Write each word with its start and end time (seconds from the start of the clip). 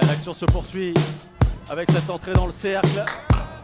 L'action 0.00 0.32
se 0.32 0.46
poursuit 0.46 0.94
avec 1.70 1.90
cette 1.90 2.08
entrée 2.08 2.32
dans 2.32 2.46
le 2.46 2.52
cercle. 2.52 3.04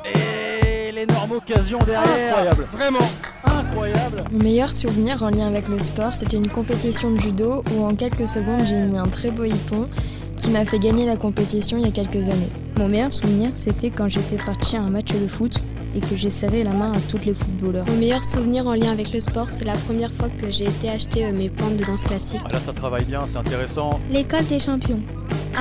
Et 0.04 0.92
l'énorme 0.92 1.32
occasion 1.32 1.78
derrière. 1.86 2.36
Incroyable, 2.36 2.66
vraiment 2.72 3.08
incroyable. 3.44 4.24
Mon 4.30 4.38
meilleur 4.38 4.70
souvenir 4.70 5.22
en 5.22 5.30
lien 5.30 5.46
avec 5.46 5.68
le 5.68 5.78
sport, 5.78 6.14
c'était 6.14 6.36
une 6.36 6.48
compétition 6.48 7.10
de 7.10 7.18
judo 7.18 7.64
où 7.72 7.84
en 7.84 7.94
quelques 7.94 8.28
secondes 8.28 8.62
j'ai 8.66 8.80
mis 8.80 8.98
un 8.98 9.08
très 9.08 9.30
beau 9.30 9.44
hippon 9.44 9.88
qui 10.36 10.50
m'a 10.50 10.64
fait 10.64 10.78
gagner 10.78 11.06
la 11.06 11.16
compétition 11.16 11.78
il 11.78 11.84
y 11.84 11.88
a 11.88 11.92
quelques 11.92 12.28
années. 12.28 12.50
Mon 12.76 12.88
meilleur 12.88 13.10
souvenir, 13.10 13.50
c'était 13.54 13.90
quand 13.90 14.08
j'étais 14.08 14.36
parti 14.36 14.76
à 14.76 14.82
un 14.82 14.90
match 14.90 15.12
de 15.12 15.26
foot 15.26 15.56
et 15.94 16.00
que 16.00 16.16
j'ai 16.16 16.30
serré 16.30 16.62
la 16.62 16.72
main 16.72 16.92
à 16.92 17.00
tous 17.00 17.24
les 17.24 17.34
footballeurs. 17.34 17.86
Mon 17.86 17.96
meilleur 17.96 18.22
souvenir 18.22 18.66
en 18.66 18.74
lien 18.74 18.92
avec 18.92 19.12
le 19.12 19.20
sport, 19.20 19.50
c'est 19.50 19.64
la 19.64 19.74
première 19.74 20.12
fois 20.12 20.28
que 20.28 20.50
j'ai 20.50 20.66
été 20.66 20.90
acheter 20.90 21.24
euh, 21.24 21.32
mes 21.32 21.48
plantes 21.48 21.76
de 21.76 21.84
danse 21.84 22.04
classique. 22.04 22.42
Ah, 22.44 22.52
là, 22.52 22.60
ça 22.60 22.72
travaille 22.72 23.04
bien, 23.04 23.22
c'est 23.26 23.38
intéressant. 23.38 23.98
L'école 24.10 24.46
des 24.46 24.58
champions. 24.60 25.00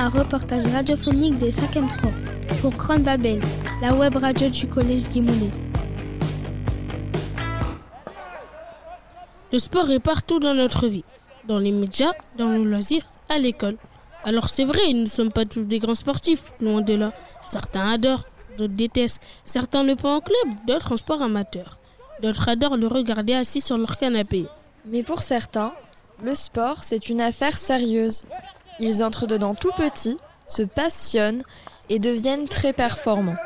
Un 0.00 0.10
reportage 0.10 0.64
radiophonique 0.66 1.38
des 1.38 1.50
5e 1.50 1.88
3 1.88 2.10
pour 2.60 2.72
Cron 2.76 3.00
Babel, 3.00 3.40
la 3.82 3.92
web 3.94 4.16
radio 4.16 4.48
du 4.48 4.68
collège 4.68 5.08
Guy 5.08 5.24
Le 9.52 9.58
sport 9.58 9.90
est 9.90 9.98
partout 9.98 10.38
dans 10.38 10.54
notre 10.54 10.86
vie, 10.86 11.02
dans 11.48 11.58
les 11.58 11.72
médias, 11.72 12.12
dans 12.36 12.46
nos 12.46 12.62
loisirs, 12.62 13.10
à 13.28 13.40
l'école. 13.40 13.76
Alors 14.22 14.48
c'est 14.48 14.64
vrai, 14.64 14.92
nous 14.92 15.00
ne 15.00 15.06
sommes 15.06 15.32
pas 15.32 15.44
tous 15.44 15.64
des 15.64 15.80
grands 15.80 15.96
sportifs, 15.96 16.52
loin 16.60 16.80
de 16.80 16.94
là. 16.94 17.12
Certains 17.42 17.90
adorent, 17.90 18.28
d'autres 18.56 18.74
détestent. 18.74 19.20
Certains 19.44 19.82
le 19.82 19.96
font 19.96 20.14
en 20.14 20.20
club, 20.20 20.54
d'autres 20.64 20.92
en 20.92 20.96
sport 20.96 21.22
amateur. 21.22 21.76
D'autres 22.22 22.48
adorent 22.48 22.76
le 22.76 22.86
regarder 22.86 23.34
assis 23.34 23.60
sur 23.60 23.76
leur 23.76 23.98
canapé. 23.98 24.46
Mais 24.84 25.02
pour 25.02 25.24
certains, 25.24 25.72
le 26.22 26.36
sport, 26.36 26.84
c'est 26.84 27.08
une 27.08 27.20
affaire 27.20 27.58
sérieuse. 27.58 28.22
Ils 28.80 29.02
entrent 29.02 29.26
dedans 29.26 29.54
tout 29.54 29.72
petits, 29.76 30.18
se 30.46 30.62
passionnent 30.62 31.42
et 31.88 31.98
deviennent 31.98 32.48
très 32.48 32.72
performants. 32.72 33.36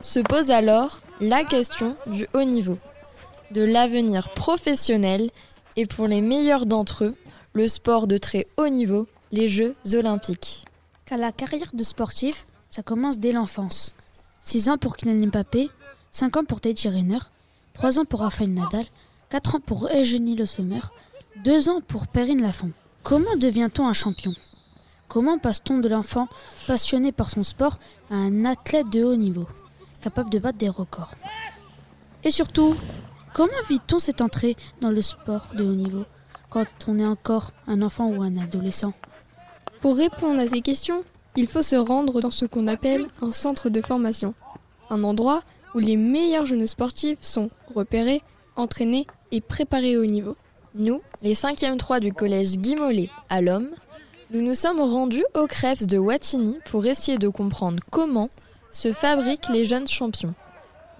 Se 0.00 0.20
pose 0.20 0.50
alors 0.50 1.00
la 1.20 1.44
question 1.44 1.96
du 2.06 2.28
haut 2.32 2.44
niveau, 2.44 2.78
de 3.50 3.62
l'avenir 3.62 4.30
professionnel 4.34 5.30
et 5.76 5.86
pour 5.86 6.06
les 6.06 6.20
meilleurs 6.20 6.66
d'entre 6.66 7.04
eux, 7.04 7.16
le 7.52 7.66
sport 7.66 8.06
de 8.06 8.18
très 8.18 8.46
haut 8.56 8.68
niveau, 8.68 9.08
les 9.32 9.48
Jeux 9.48 9.74
olympiques. 9.94 10.64
Car 11.06 11.18
la 11.18 11.32
carrière 11.32 11.70
de 11.72 11.82
sportif, 11.82 12.46
ça 12.68 12.82
commence 12.82 13.18
dès 13.18 13.32
l'enfance. 13.32 13.94
6 14.40 14.68
ans 14.68 14.78
pour 14.78 14.96
Kylian 14.96 15.26
Mbappé, 15.26 15.70
5 16.10 16.36
ans 16.36 16.44
pour 16.44 16.60
Teddy 16.60 16.88
Riner, 16.88 17.18
3 17.74 17.98
ans 17.98 18.04
pour 18.04 18.20
Rafael 18.20 18.52
Nadal, 18.52 18.86
4 19.30 19.56
ans 19.56 19.60
pour 19.60 19.88
Eugénie 19.92 20.36
Le 20.36 20.46
Sommer, 20.46 20.80
2 21.44 21.68
ans 21.68 21.80
pour 21.80 22.06
Perrine 22.06 22.42
Lafont. 22.42 22.70
Comment 23.02 23.36
devient-on 23.36 23.86
un 23.86 23.92
champion? 23.92 24.34
Comment 25.08 25.38
passe-t-on 25.38 25.78
de 25.78 25.88
l'enfant 25.88 26.28
passionné 26.66 27.12
par 27.12 27.30
son 27.30 27.42
sport 27.42 27.78
à 28.10 28.14
un 28.14 28.44
athlète 28.44 28.90
de 28.90 29.02
haut 29.02 29.16
niveau, 29.16 29.46
capable 30.02 30.28
de 30.28 30.38
battre 30.38 30.58
des 30.58 30.68
records? 30.68 31.14
Et 32.24 32.30
surtout, 32.30 32.76
comment 33.32 33.48
vit-on 33.70 33.98
cette 33.98 34.20
entrée 34.20 34.54
dans 34.82 34.90
le 34.90 35.00
sport 35.00 35.46
de 35.56 35.64
haut 35.64 35.74
niveau 35.74 36.04
quand 36.50 36.66
on 36.86 36.98
est 36.98 37.06
encore 37.06 37.52
un 37.66 37.80
enfant 37.80 38.08
ou 38.08 38.22
un 38.22 38.36
adolescent? 38.36 38.92
Pour 39.80 39.96
répondre 39.96 40.40
à 40.40 40.48
ces 40.48 40.60
questions, 40.60 41.02
il 41.36 41.46
faut 41.46 41.62
se 41.62 41.76
rendre 41.76 42.20
dans 42.20 42.30
ce 42.30 42.44
qu'on 42.44 42.66
appelle 42.66 43.06
un 43.22 43.32
centre 43.32 43.70
de 43.70 43.80
formation, 43.80 44.34
un 44.90 45.04
endroit 45.04 45.40
où 45.74 45.78
les 45.78 45.96
meilleurs 45.96 46.44
jeunes 46.44 46.66
sportifs 46.66 47.22
sont 47.22 47.48
repérés, 47.74 48.22
entraînés 48.56 49.06
et 49.32 49.40
préparés 49.40 49.96
au 49.96 50.04
niveau. 50.04 50.36
Nous, 50.74 51.00
les 51.22 51.34
5e 51.34 51.78
3 51.78 52.00
du 52.00 52.12
collège 52.12 52.58
Guy 52.58 52.76
Mollet 52.76 53.08
à 53.30 53.40
l'Homme, 53.40 53.70
nous 54.30 54.42
nous 54.42 54.54
sommes 54.54 54.80
rendus 54.80 55.24
au 55.34 55.46
Krebs 55.46 55.86
de 55.86 55.96
Wattignies 55.96 56.58
pour 56.66 56.84
essayer 56.84 57.16
de 57.16 57.28
comprendre 57.28 57.82
comment 57.90 58.28
se 58.70 58.92
fabriquent 58.92 59.48
les 59.48 59.64
jeunes 59.64 59.88
champions. 59.88 60.34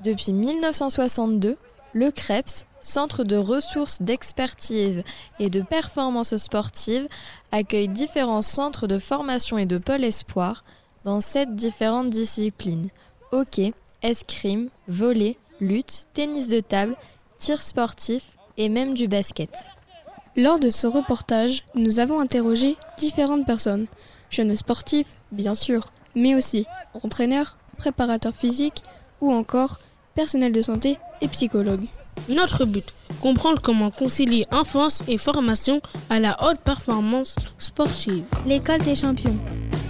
Depuis 0.02 0.32
1962, 0.32 1.58
le 1.92 2.10
Krebs, 2.10 2.64
centre 2.80 3.24
de 3.24 3.36
ressources 3.36 4.00
d'expertise 4.00 5.02
et 5.38 5.50
de 5.50 5.60
performance 5.60 6.36
sportive, 6.38 7.06
accueille 7.52 7.88
différents 7.88 8.42
centres 8.42 8.86
de 8.86 8.98
formation 8.98 9.58
et 9.58 9.66
de 9.66 9.76
pôle 9.76 10.04
espoir 10.04 10.64
dans 11.04 11.20
sept 11.20 11.54
différentes 11.54 12.10
disciplines 12.10 12.88
hockey, 13.30 13.74
escrime, 14.02 14.70
volley, 14.86 15.36
lutte, 15.60 16.06
tennis 16.14 16.48
de 16.48 16.60
table, 16.60 16.96
tir 17.38 17.60
sportif 17.60 18.38
et 18.56 18.70
même 18.70 18.94
du 18.94 19.06
basket. 19.06 19.50
Lors 20.38 20.60
de 20.60 20.70
ce 20.70 20.86
reportage, 20.86 21.64
nous 21.74 21.98
avons 21.98 22.20
interrogé 22.20 22.76
différentes 22.96 23.44
personnes, 23.44 23.86
jeunes 24.30 24.54
sportifs, 24.54 25.16
bien 25.32 25.56
sûr, 25.56 25.88
mais 26.14 26.36
aussi 26.36 26.64
entraîneurs, 27.02 27.58
préparateurs 27.76 28.36
physiques 28.36 28.84
ou 29.20 29.32
encore 29.32 29.80
personnel 30.14 30.52
de 30.52 30.62
santé 30.62 30.96
et 31.20 31.26
psychologues. 31.26 31.88
Notre 32.28 32.66
but, 32.66 32.84
comprendre 33.20 33.60
comment 33.60 33.90
concilier 33.90 34.46
enfance 34.52 35.02
et 35.08 35.18
formation 35.18 35.80
à 36.08 36.20
la 36.20 36.36
haute 36.48 36.60
performance 36.60 37.34
sportive. 37.58 38.22
L'école 38.46 38.82
des 38.82 38.94
champions. 38.94 39.36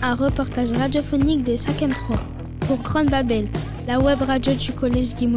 Un 0.01 0.15
reportage 0.15 0.73
radiophonique 0.73 1.43
des 1.43 1.59
5e 1.59 1.93
3 1.93 2.17
pour 2.61 2.83
Cron 2.83 3.05
Babel, 3.05 3.49
la 3.87 4.01
web 4.01 4.23
radio 4.23 4.55
du 4.55 4.73
collège 4.73 5.15
Guy 5.15 5.29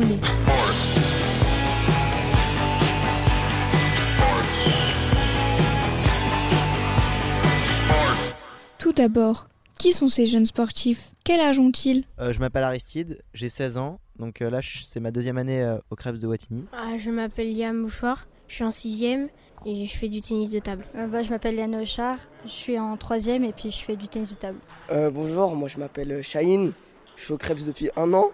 Tout 8.91 9.01
d'abord, 9.03 9.47
qui 9.79 9.93
sont 9.93 10.09
ces 10.09 10.25
jeunes 10.25 10.45
sportifs? 10.45 11.13
Quel 11.23 11.39
âge 11.39 11.59
ont-ils? 11.59 12.03
Euh, 12.19 12.33
je 12.33 12.39
m'appelle 12.39 12.65
Aristide, 12.65 13.21
j'ai 13.33 13.47
16 13.47 13.77
ans, 13.77 14.01
donc 14.19 14.41
euh, 14.41 14.49
là 14.49 14.59
c'est 14.61 14.99
ma 14.99 15.11
deuxième 15.11 15.37
année 15.37 15.63
euh, 15.63 15.77
au 15.91 15.95
Krebs 15.95 16.19
de 16.19 16.27
Wattignies. 16.27 16.65
Ah, 16.73 16.97
je 16.97 17.09
m'appelle 17.09 17.55
Liam 17.55 17.77
Mouchoir, 17.77 18.27
je 18.49 18.55
suis 18.55 18.63
en 18.65 18.69
sixième 18.69 19.29
et 19.65 19.85
je 19.85 19.97
fais 19.97 20.09
du 20.09 20.19
tennis 20.19 20.51
de 20.51 20.59
table. 20.59 20.83
Euh, 20.95 21.07
bah, 21.07 21.23
je 21.23 21.29
m'appelle 21.29 21.55
Yann 21.55 21.73
Ochard, 21.73 22.17
je 22.43 22.49
suis 22.49 22.77
en 22.77 22.97
troisième 22.97 23.45
et 23.45 23.53
puis 23.53 23.71
je 23.71 23.81
fais 23.81 23.95
du 23.95 24.09
tennis 24.09 24.31
de 24.31 24.35
table. 24.35 24.59
Euh, 24.91 25.09
bonjour, 25.09 25.55
moi 25.55 25.69
je 25.69 25.77
m'appelle 25.77 26.21
Shaheen, 26.21 26.73
je 27.15 27.23
suis 27.23 27.33
au 27.33 27.37
Krebs 27.37 27.63
depuis 27.65 27.89
un 27.95 28.11
an, 28.13 28.29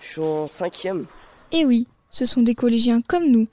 je 0.00 0.08
suis 0.08 0.22
en 0.22 0.46
cinquième. 0.46 1.04
Eh 1.52 1.66
oui, 1.66 1.86
ce 2.08 2.24
sont 2.24 2.40
des 2.40 2.54
collégiens 2.54 3.02
comme 3.02 3.30
nous. 3.30 3.48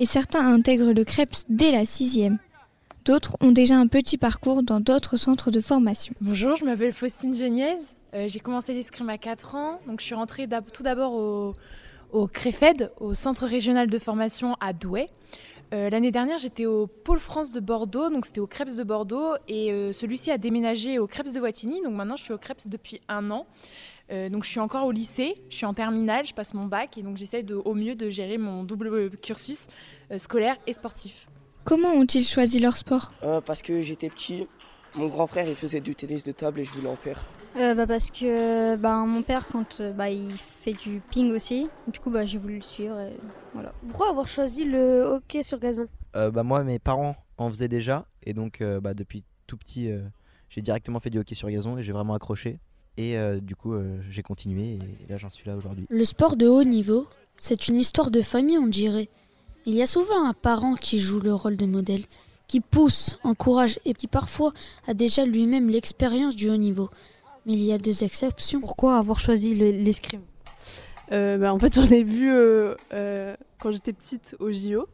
Et 0.00 0.04
certains 0.04 0.52
intègrent 0.52 0.92
le 0.92 1.04
CREPS 1.04 1.44
dès 1.48 1.70
la 1.70 1.84
sixième. 1.84 2.40
D'autres 3.04 3.36
ont 3.40 3.50
déjà 3.50 3.76
un 3.76 3.88
petit 3.88 4.16
parcours 4.16 4.62
dans 4.62 4.78
d'autres 4.78 5.16
centres 5.16 5.50
de 5.50 5.60
formation. 5.60 6.14
Bonjour, 6.20 6.54
je 6.54 6.64
m'appelle 6.64 6.92
Faustine 6.92 7.34
Geniez. 7.34 7.74
Euh, 8.14 8.28
j'ai 8.28 8.38
commencé 8.38 8.74
l'escrime 8.74 9.08
à 9.08 9.18
4 9.18 9.56
ans. 9.56 9.80
Donc 9.88 9.98
je 9.98 10.04
suis 10.04 10.14
rentrée 10.14 10.48
tout 10.72 10.84
d'abord 10.84 11.12
au, 11.14 11.56
au 12.12 12.28
CREFED, 12.28 12.92
au 13.00 13.14
Centre 13.14 13.44
régional 13.44 13.88
de 13.88 13.98
formation 13.98 14.54
à 14.60 14.72
Douai. 14.72 15.08
Euh, 15.74 15.90
L'année 15.90 16.12
dernière, 16.12 16.38
j'étais 16.38 16.66
au 16.66 16.86
Pôle 16.86 17.18
France 17.18 17.50
de 17.50 17.58
Bordeaux, 17.58 18.08
donc 18.08 18.24
c'était 18.24 18.40
au 18.40 18.46
Krebs 18.46 18.76
de 18.76 18.84
Bordeaux, 18.84 19.34
et 19.48 19.72
euh, 19.72 19.92
celui-ci 19.92 20.30
a 20.30 20.38
déménagé 20.38 21.00
au 21.00 21.08
Krebs 21.08 21.32
de 21.32 21.40
Wattignies, 21.40 21.82
donc 21.82 21.94
maintenant 21.94 22.14
je 22.16 22.22
suis 22.22 22.32
au 22.32 22.38
Krebs 22.38 22.68
depuis 22.68 23.00
un 23.08 23.30
an. 23.30 23.46
Donc 24.30 24.44
je 24.44 24.50
suis 24.50 24.60
encore 24.60 24.84
au 24.84 24.92
lycée, 24.92 25.40
je 25.48 25.56
suis 25.56 25.64
en 25.64 25.72
terminale, 25.72 26.26
je 26.26 26.34
passe 26.34 26.52
mon 26.52 26.66
bac, 26.66 26.98
et 26.98 27.02
donc 27.02 27.16
j'essaie 27.16 27.50
au 27.50 27.72
mieux 27.72 27.94
de 27.94 28.10
gérer 28.10 28.36
mon 28.36 28.62
double 28.62 29.08
cursus 29.16 29.68
scolaire 30.18 30.56
et 30.66 30.74
sportif. 30.74 31.26
Comment 31.64 31.92
ont-ils 31.92 32.24
choisi 32.24 32.58
leur 32.58 32.76
sport? 32.76 33.12
Euh, 33.22 33.40
parce 33.40 33.62
que 33.62 33.82
j'étais 33.82 34.10
petit, 34.10 34.46
mon 34.96 35.06
grand 35.06 35.26
frère 35.26 35.48
il 35.48 35.54
faisait 35.54 35.80
du 35.80 35.94
tennis 35.94 36.24
de 36.24 36.32
table 36.32 36.60
et 36.60 36.64
je 36.64 36.72
voulais 36.72 36.88
en 36.88 36.96
faire. 36.96 37.24
Euh, 37.56 37.74
bah, 37.74 37.86
parce 37.86 38.10
que 38.10 38.76
bah, 38.76 38.96
mon 39.06 39.22
père, 39.22 39.46
quand 39.46 39.80
euh, 39.80 39.92
bah, 39.92 40.10
il 40.10 40.32
fait 40.32 40.72
du 40.72 41.02
ping 41.10 41.30
aussi, 41.32 41.68
du 41.86 42.00
coup 42.00 42.10
bah, 42.10 42.24
j'ai 42.26 42.38
voulu 42.38 42.56
le 42.56 42.62
suivre. 42.62 42.98
Et 42.98 43.12
voilà. 43.54 43.72
Pourquoi 43.88 44.08
avoir 44.08 44.26
choisi 44.26 44.64
le 44.64 45.02
hockey 45.02 45.42
sur 45.42 45.58
gazon? 45.58 45.86
Euh, 46.16 46.30
bah, 46.30 46.42
moi 46.42 46.64
mes 46.64 46.78
parents 46.78 47.16
en 47.38 47.48
faisaient 47.48 47.68
déjà, 47.68 48.06
et 48.24 48.34
donc 48.34 48.60
euh, 48.60 48.80
bah, 48.80 48.94
depuis 48.94 49.22
tout 49.46 49.56
petit 49.56 49.90
euh, 49.90 50.00
j'ai 50.48 50.62
directement 50.62 50.98
fait 50.98 51.10
du 51.10 51.18
hockey 51.18 51.34
sur 51.34 51.50
gazon 51.50 51.78
et 51.78 51.82
j'ai 51.82 51.92
vraiment 51.92 52.14
accroché. 52.14 52.58
Et 52.96 53.16
euh, 53.16 53.40
du 53.40 53.54
coup 53.54 53.74
euh, 53.74 54.00
j'ai 54.10 54.22
continué 54.22 54.78
et 54.78 55.10
là 55.10 55.16
j'en 55.16 55.30
suis 55.30 55.44
là 55.46 55.56
aujourd'hui. 55.56 55.86
Le 55.88 56.04
sport 56.04 56.36
de 56.36 56.46
haut 56.46 56.64
niveau, 56.64 57.06
c'est 57.36 57.68
une 57.68 57.76
histoire 57.76 58.10
de 58.10 58.20
famille, 58.20 58.58
on 58.58 58.66
dirait. 58.66 59.08
Il 59.66 59.74
y 59.74 59.82
a 59.82 59.86
souvent 59.86 60.26
un 60.26 60.32
parent 60.32 60.74
qui 60.74 60.98
joue 60.98 61.20
le 61.20 61.34
rôle 61.34 61.56
de 61.56 61.66
modèle, 61.66 62.02
qui 62.48 62.60
pousse, 62.60 63.18
encourage 63.22 63.78
et 63.84 63.94
qui 63.94 64.06
parfois 64.08 64.52
a 64.88 64.94
déjà 64.94 65.24
lui-même 65.24 65.68
l'expérience 65.70 66.34
du 66.36 66.50
haut 66.50 66.56
niveau. 66.56 66.90
Mais 67.46 67.52
il 67.54 67.62
y 67.62 67.72
a 67.72 67.78
des 67.78 68.04
exceptions. 68.04 68.60
Pourquoi 68.60 68.98
avoir 68.98 69.20
choisi 69.20 69.54
le- 69.54 69.70
l'escrime? 69.70 70.22
Euh, 71.12 71.38
bah, 71.38 71.52
en 71.54 71.58
fait, 71.58 71.74
j'en 71.76 71.86
ai 71.86 72.02
vu 72.02 72.30
euh, 72.32 72.74
euh, 72.92 73.36
quand 73.60 73.70
j'étais 73.72 73.92
petite 73.92 74.36
au 74.40 74.52
JO. 74.52 74.86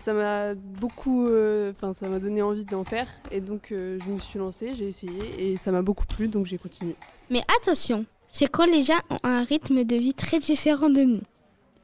Ça 0.00 0.12
m'a 0.12 0.54
beaucoup, 0.54 1.26
euh, 1.26 1.72
enfin, 1.76 1.92
ça 1.94 2.08
m'a 2.08 2.18
donné 2.18 2.42
envie 2.42 2.64
d'en 2.66 2.84
faire, 2.84 3.08
et 3.30 3.40
donc 3.40 3.72
euh, 3.72 3.98
je 4.04 4.10
me 4.12 4.18
suis 4.18 4.38
lancée, 4.38 4.74
j'ai 4.74 4.86
essayé, 4.86 5.12
et 5.38 5.56
ça 5.56 5.72
m'a 5.72 5.80
beaucoup 5.80 6.04
plu, 6.04 6.28
donc 6.28 6.44
j'ai 6.44 6.58
continué. 6.58 6.94
Mais 7.30 7.40
attention, 7.58 8.04
ces 8.28 8.46
collégiens 8.46 9.00
ont 9.08 9.16
un 9.22 9.44
rythme 9.44 9.82
de 9.84 9.96
vie 9.96 10.12
très 10.12 10.38
différent 10.40 10.90
de 10.90 11.00
nous. 11.04 11.20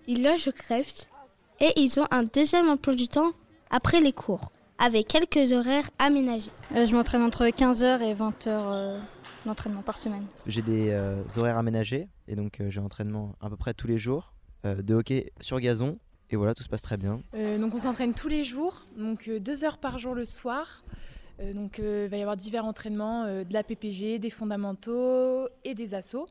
Ils 0.07 0.23
logent 0.23 0.49
au 0.49 0.53
Krebs 0.53 1.07
et 1.61 1.73
ils 1.77 2.01
ont 2.01 2.07
un 2.11 2.23
deuxième 2.23 2.69
emploi 2.69 2.95
du 2.95 3.09
temps 3.09 3.33
après 3.71 4.01
les 4.01 4.13
cours. 4.13 4.51
avec 4.83 5.09
quelques 5.09 5.53
horaires 5.53 5.91
aménagés. 5.99 6.51
Euh, 6.75 6.87
je 6.87 6.97
m'entraîne 6.97 7.23
entre 7.23 7.45
15h 7.45 8.01
et 8.01 8.15
20h 8.15 8.99
d'entraînement 9.45 9.83
par 9.83 9.99
semaine. 9.99 10.25
J'ai 10.47 10.63
des 10.63 10.91
horaires 11.37 11.59
aménagés 11.59 12.09
et 12.29 12.35
donc 12.35 12.63
j'ai 12.67 12.81
entraînement 12.81 13.35
à 13.43 13.51
peu 13.51 13.57
près 13.57 13.75
tous 13.75 13.87
les 13.87 13.99
jours 13.99 14.33
de 14.65 14.95
hockey 14.95 15.33
sur 15.41 15.61
gazon 15.61 15.99
et 16.31 16.37
voilà, 16.37 16.55
tout 16.55 16.63
se 16.63 16.69
passe 16.69 16.81
très 16.81 16.97
bien. 16.97 17.21
donc 17.59 17.75
on 17.75 17.79
s'entraîne 17.79 18.15
tous 18.15 18.29
les 18.29 18.43
jours, 18.43 18.87
donc 18.97 19.29
deux 19.29 19.65
heures 19.65 19.77
par 19.77 19.99
jour 19.99 20.15
le 20.15 20.25
soir. 20.25 20.83
donc 21.55 21.77
il 21.79 22.09
va 22.09 22.17
y 22.17 22.23
avoir 22.23 22.37
divers 22.39 22.65
entraînements, 22.65 23.25
de 23.27 23.53
la 23.53 23.63
PPG, 23.63 24.19
des 24.19 24.31
fondamentaux 24.31 25.47
et 25.65 25.75
des 25.75 25.93
assauts. 25.93 26.27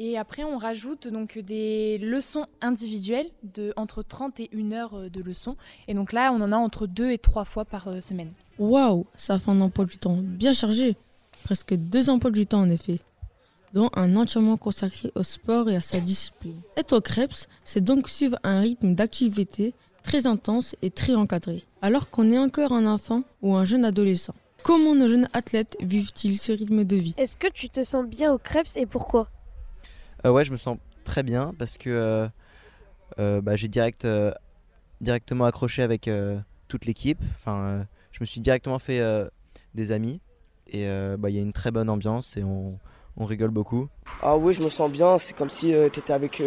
Et 0.00 0.16
après, 0.16 0.44
on 0.44 0.58
rajoute 0.58 1.08
donc 1.08 1.38
des 1.38 1.98
leçons 1.98 2.46
individuelles 2.60 3.28
de 3.42 3.72
entre 3.76 4.04
30 4.04 4.38
et 4.38 4.50
1 4.54 4.72
heure 4.72 4.94
euh, 4.94 5.08
de 5.08 5.20
leçons. 5.20 5.56
Et 5.88 5.94
donc 5.94 6.12
là, 6.12 6.32
on 6.32 6.40
en 6.40 6.52
a 6.52 6.56
entre 6.56 6.86
2 6.86 7.10
et 7.10 7.18
3 7.18 7.44
fois 7.44 7.64
par 7.64 7.88
euh, 7.88 8.00
semaine. 8.00 8.32
Waouh, 8.60 9.06
ça 9.16 9.40
fait 9.40 9.50
un 9.50 9.60
emploi 9.60 9.86
du 9.86 9.98
temps 9.98 10.16
bien 10.20 10.52
chargé. 10.52 10.96
Presque 11.42 11.74
deux 11.74 12.10
emplois 12.10 12.30
du 12.30 12.46
temps 12.46 12.60
en 12.60 12.70
effet, 12.70 13.00
dont 13.72 13.90
un 13.94 14.14
entièrement 14.14 14.56
consacré 14.56 15.10
au 15.16 15.24
sport 15.24 15.68
et 15.68 15.76
à 15.76 15.80
sa 15.80 15.98
discipline. 15.98 16.60
Être 16.76 16.96
au 16.96 17.00
Krebs, 17.00 17.48
c'est 17.64 17.82
donc 17.82 18.08
suivre 18.08 18.38
un 18.44 18.60
rythme 18.60 18.94
d'activité 18.94 19.74
très 20.02 20.26
intense 20.26 20.76
et 20.82 20.90
très 20.90 21.14
encadré, 21.14 21.64
alors 21.82 22.10
qu'on 22.10 22.32
est 22.32 22.38
encore 22.38 22.72
un 22.72 22.86
enfant 22.86 23.22
ou 23.42 23.54
un 23.54 23.64
jeune 23.64 23.84
adolescent. 23.84 24.34
Comment 24.62 24.94
nos 24.94 25.08
jeunes 25.08 25.28
athlètes 25.32 25.76
vivent-ils 25.80 26.38
ce 26.38 26.52
rythme 26.52 26.84
de 26.84 26.96
vie? 26.96 27.14
Est-ce 27.16 27.36
que 27.36 27.50
tu 27.50 27.68
te 27.68 27.84
sens 27.84 28.06
bien 28.06 28.32
au 28.32 28.38
Krebs 28.38 28.76
et 28.76 28.86
pourquoi? 28.86 29.28
Ouais, 30.24 30.44
je 30.44 30.52
me 30.52 30.56
sens 30.56 30.78
très 31.04 31.22
bien 31.22 31.54
parce 31.58 31.78
que 31.78 31.90
euh, 31.90 32.28
euh, 33.18 33.40
bah, 33.40 33.56
j'ai 33.56 33.68
direct, 33.68 34.06
directement 35.00 35.44
accroché 35.44 35.82
avec 35.82 36.10
toute 36.68 36.84
l'équipe. 36.84 37.20
Enfin, 37.36 37.86
je 38.12 38.18
me 38.20 38.26
suis 38.26 38.40
directement 38.40 38.78
fait 38.78 39.02
des 39.74 39.92
amis 39.92 40.20
et 40.66 40.86
bah, 41.18 41.30
il 41.30 41.36
y 41.36 41.38
a 41.38 41.42
une 41.42 41.52
très 41.52 41.70
bonne 41.70 41.88
ambiance 41.88 42.36
et 42.36 42.44
on, 42.44 42.78
on, 43.16 43.24
rigole 43.24 43.50
beaucoup. 43.50 43.88
Ah 44.22 44.36
oui, 44.36 44.52
je 44.54 44.62
me 44.62 44.68
sens 44.68 44.90
bien. 44.90 45.18
C'est 45.18 45.36
comme 45.36 45.50
si 45.50 45.72
tu 45.92 45.98
étais 46.00 46.12
avec 46.12 46.42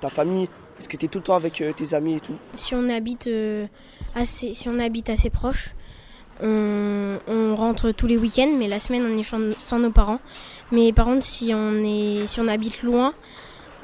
ta 0.00 0.08
famille. 0.08 0.48
Parce 0.76 0.86
que 0.86 0.96
tu 0.96 1.06
es 1.06 1.08
tout 1.08 1.18
le 1.18 1.24
temps 1.24 1.34
avec 1.34 1.60
tes 1.74 1.94
amis 1.94 2.14
et 2.14 2.20
tout. 2.20 2.36
Si 2.54 2.72
on 2.72 2.88
habite, 2.88 3.28
assez, 4.14 4.52
si 4.52 4.68
on 4.68 4.78
habite 4.78 5.10
assez 5.10 5.28
proche, 5.28 5.74
on, 6.42 7.54
rentre 7.56 7.90
tous 7.90 8.06
les 8.06 8.16
week-ends, 8.16 8.54
mais 8.56 8.68
la 8.68 8.78
semaine 8.78 9.04
on 9.04 9.18
est 9.18 9.56
sans 9.58 9.78
nos 9.78 9.90
parents. 9.90 10.20
Mais 10.70 10.92
par 10.92 11.06
contre, 11.06 11.24
si 11.24 11.52
on, 11.54 11.82
est, 11.84 12.26
si 12.26 12.40
on 12.40 12.48
habite 12.48 12.82
loin, 12.82 13.14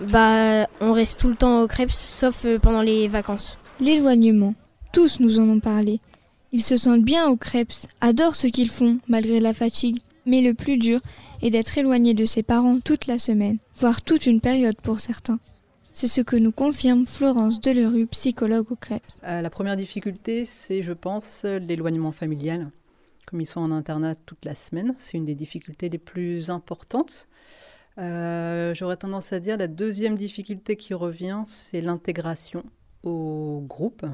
bah, 0.00 0.66
on 0.80 0.92
reste 0.92 1.18
tout 1.18 1.28
le 1.28 1.36
temps 1.36 1.62
au 1.62 1.66
Crêpes, 1.66 1.90
sauf 1.90 2.44
euh, 2.44 2.58
pendant 2.58 2.82
les 2.82 3.08
vacances. 3.08 3.58
L'éloignement. 3.80 4.54
Tous 4.92 5.20
nous 5.20 5.40
en 5.40 5.48
ont 5.48 5.60
parlé. 5.60 6.00
Ils 6.52 6.62
se 6.62 6.76
sentent 6.76 7.02
bien 7.02 7.28
au 7.28 7.36
Crêpes, 7.36 7.72
adorent 8.00 8.36
ce 8.36 8.46
qu'ils 8.46 8.70
font, 8.70 8.98
malgré 9.08 9.40
la 9.40 9.54
fatigue. 9.54 9.98
Mais 10.26 10.40
le 10.40 10.54
plus 10.54 10.78
dur 10.78 11.00
est 11.42 11.50
d'être 11.50 11.76
éloigné 11.76 12.14
de 12.14 12.24
ses 12.24 12.42
parents 12.42 12.78
toute 12.82 13.06
la 13.06 13.18
semaine, 13.18 13.58
voire 13.76 14.02
toute 14.02 14.26
une 14.26 14.40
période 14.40 14.76
pour 14.82 15.00
certains. 15.00 15.38
C'est 15.96 16.08
ce 16.08 16.22
que 16.22 16.34
nous 16.34 16.50
confirme 16.50 17.06
Florence 17.06 17.60
Delerue, 17.60 18.08
psychologue 18.08 18.72
au 18.72 18.74
Crêpes. 18.74 19.04
Euh, 19.22 19.40
la 19.40 19.48
première 19.48 19.76
difficulté, 19.76 20.44
c'est, 20.44 20.82
je 20.82 20.92
pense, 20.92 21.44
l'éloignement 21.44 22.10
familial 22.10 22.72
comme 23.26 23.40
ils 23.40 23.46
sont 23.46 23.60
en 23.60 23.70
internat 23.70 24.16
toute 24.26 24.44
la 24.44 24.54
semaine. 24.54 24.96
C'est 24.98 25.16
une 25.16 25.24
des 25.24 25.36
difficultés 25.36 25.88
les 25.88 25.98
plus 25.98 26.50
importantes. 26.50 27.28
Euh, 27.98 28.74
j'aurais 28.74 28.96
tendance 28.96 29.32
à 29.32 29.38
dire 29.38 29.56
la 29.56 29.68
deuxième 29.68 30.16
difficulté 30.16 30.74
qui 30.74 30.94
revient, 30.94 31.44
c'est 31.46 31.80
l'intégration 31.80 32.64
au 33.04 33.64
groupe. 33.66 34.04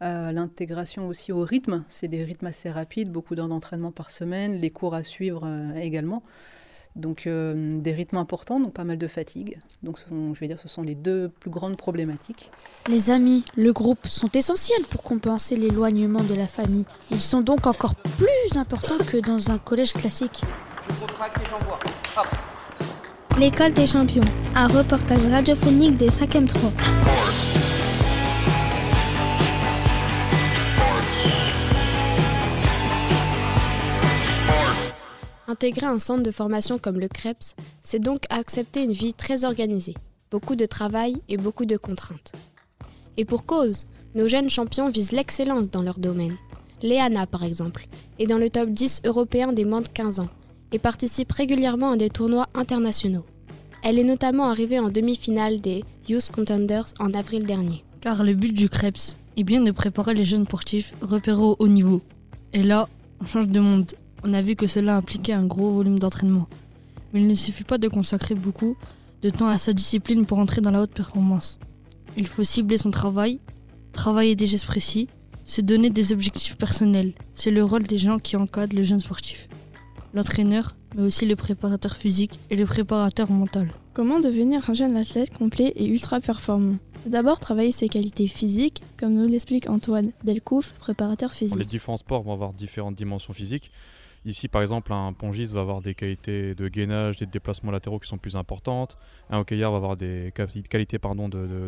Euh, 0.00 0.32
l'intégration 0.32 1.08
aussi 1.08 1.30
au 1.30 1.42
rythme, 1.42 1.84
c'est 1.88 2.08
des 2.08 2.24
rythmes 2.24 2.46
assez 2.46 2.70
rapides, 2.70 3.12
beaucoup 3.12 3.34
d'heures 3.34 3.48
d'entraînement 3.48 3.92
par 3.92 4.10
semaine, 4.10 4.54
les 4.54 4.70
cours 4.70 4.94
à 4.94 5.02
suivre 5.02 5.46
également. 5.76 6.22
Donc 6.94 7.26
euh, 7.26 7.70
des 7.72 7.92
rythmes 7.92 8.18
importants, 8.18 8.60
donc 8.60 8.74
pas 8.74 8.84
mal 8.84 8.98
de 8.98 9.06
fatigue. 9.06 9.58
Donc 9.82 9.98
je 10.10 10.38
vais 10.40 10.48
dire 10.48 10.60
ce 10.60 10.68
sont 10.68 10.82
les 10.82 10.94
deux 10.94 11.30
plus 11.40 11.50
grandes 11.50 11.76
problématiques. 11.76 12.50
Les 12.88 13.10
amis, 13.10 13.44
le 13.56 13.72
groupe 13.72 14.06
sont 14.06 14.30
essentiels 14.32 14.82
pour 14.90 15.02
compenser 15.02 15.56
l'éloignement 15.56 16.22
de 16.22 16.34
la 16.34 16.46
famille. 16.46 16.84
Ils 17.10 17.20
sont 17.20 17.40
donc 17.40 17.66
encore 17.66 17.94
plus 17.94 18.58
importants 18.58 18.98
que 18.98 19.16
dans 19.18 19.50
un 19.50 19.58
collège 19.58 19.94
classique. 19.94 20.42
L'école 23.38 23.72
des 23.72 23.86
champions, 23.86 24.24
un 24.54 24.68
reportage 24.68 25.26
radiophonique 25.26 25.96
des 25.96 26.10
5e 26.10 26.46
3. 26.46 26.70
Intégrer 35.52 35.84
un 35.84 35.98
centre 35.98 36.22
de 36.22 36.30
formation 36.30 36.78
comme 36.78 36.98
le 36.98 37.08
CREPS, 37.08 37.56
c'est 37.82 37.98
donc 37.98 38.22
accepter 38.30 38.84
une 38.84 38.92
vie 38.92 39.12
très 39.12 39.44
organisée, 39.44 39.92
beaucoup 40.30 40.56
de 40.56 40.64
travail 40.64 41.20
et 41.28 41.36
beaucoup 41.36 41.66
de 41.66 41.76
contraintes. 41.76 42.32
Et 43.18 43.26
pour 43.26 43.44
cause, 43.44 43.84
nos 44.14 44.28
jeunes 44.28 44.48
champions 44.48 44.88
visent 44.88 45.12
l'excellence 45.12 45.68
dans 45.68 45.82
leur 45.82 45.98
domaine. 45.98 46.38
Léana, 46.80 47.26
par 47.26 47.44
exemple, 47.44 47.86
est 48.18 48.24
dans 48.26 48.38
le 48.38 48.48
top 48.48 48.70
10 48.70 49.02
européen 49.04 49.52
des 49.52 49.66
moins 49.66 49.82
de 49.82 49.88
15 49.88 50.20
ans 50.20 50.30
et 50.72 50.78
participe 50.78 51.30
régulièrement 51.30 51.90
à 51.90 51.96
des 51.98 52.08
tournois 52.08 52.46
internationaux. 52.54 53.26
Elle 53.84 53.98
est 53.98 54.04
notamment 54.04 54.48
arrivée 54.48 54.78
en 54.78 54.88
demi-finale 54.88 55.60
des 55.60 55.84
Youth 56.08 56.30
Contenders 56.32 56.94
en 56.98 57.12
avril 57.12 57.44
dernier. 57.44 57.84
Car 58.00 58.24
le 58.24 58.32
but 58.32 58.54
du 58.54 58.70
CREPS 58.70 59.18
est 59.36 59.44
bien 59.44 59.60
de 59.60 59.70
préparer 59.70 60.14
les 60.14 60.24
jeunes 60.24 60.46
sportifs 60.46 60.94
repérés 61.02 61.42
au 61.42 61.56
haut 61.58 61.68
niveau. 61.68 62.00
Et 62.54 62.62
là, 62.62 62.88
on 63.20 63.26
change 63.26 63.48
de 63.48 63.60
monde 63.60 63.92
on 64.24 64.32
a 64.32 64.42
vu 64.42 64.56
que 64.56 64.66
cela 64.66 64.96
impliquait 64.96 65.32
un 65.32 65.46
gros 65.46 65.70
volume 65.70 65.98
d'entraînement. 65.98 66.48
Mais 67.12 67.20
il 67.20 67.28
ne 67.28 67.34
suffit 67.34 67.64
pas 67.64 67.78
de 67.78 67.88
consacrer 67.88 68.34
beaucoup 68.34 68.76
de 69.22 69.30
temps 69.30 69.48
à 69.48 69.58
sa 69.58 69.72
discipline 69.72 70.26
pour 70.26 70.38
entrer 70.38 70.60
dans 70.60 70.70
la 70.70 70.82
haute 70.82 70.92
performance. 70.92 71.58
Il 72.16 72.26
faut 72.26 72.42
cibler 72.42 72.76
son 72.76 72.90
travail, 72.90 73.40
travailler 73.92 74.36
des 74.36 74.46
gestes 74.46 74.66
précis, 74.66 75.08
se 75.44 75.60
donner 75.60 75.90
des 75.90 76.12
objectifs 76.12 76.56
personnels. 76.56 77.12
C'est 77.34 77.50
le 77.50 77.64
rôle 77.64 77.84
des 77.84 77.98
gens 77.98 78.18
qui 78.18 78.36
encadrent 78.36 78.76
le 78.76 78.82
jeune 78.82 79.00
sportif. 79.00 79.48
L'entraîneur, 80.14 80.76
mais 80.94 81.02
aussi 81.02 81.26
le 81.26 81.36
préparateur 81.36 81.96
physique 81.96 82.38
et 82.50 82.56
le 82.56 82.66
préparateur 82.66 83.30
mental. 83.30 83.72
Comment 83.94 84.20
devenir 84.20 84.68
un 84.70 84.74
jeune 84.74 84.96
athlète 84.96 85.36
complet 85.36 85.72
et 85.76 85.86
ultra 85.86 86.20
performant? 86.20 86.76
C'est 86.94 87.10
d'abord 87.10 87.40
travailler 87.40 87.72
ses 87.72 87.88
qualités 87.88 88.26
physiques, 88.26 88.82
comme 88.96 89.14
nous 89.14 89.28
l'explique 89.28 89.68
Antoine 89.68 90.12
Delcouf, 90.24 90.72
préparateur 90.78 91.32
physique. 91.32 91.58
Les 91.58 91.64
différents 91.64 91.98
sports 91.98 92.22
vont 92.22 92.32
avoir 92.32 92.52
différentes 92.52 92.94
dimensions 92.94 93.32
physiques. 93.32 93.70
Ici, 94.24 94.46
par 94.46 94.62
exemple, 94.62 94.92
un 94.92 95.12
pongiste 95.12 95.52
va 95.52 95.62
avoir 95.62 95.80
des 95.80 95.94
qualités 95.94 96.54
de 96.54 96.68
gainage, 96.68 97.16
des 97.18 97.26
déplacements 97.26 97.72
latéraux 97.72 97.98
qui 97.98 98.08
sont 98.08 98.18
plus 98.18 98.36
importantes. 98.36 98.94
Un 99.30 99.38
hockeyeur 99.38 99.72
va 99.72 99.78
avoir 99.78 99.96
des 99.96 100.32
qualités 100.34 100.98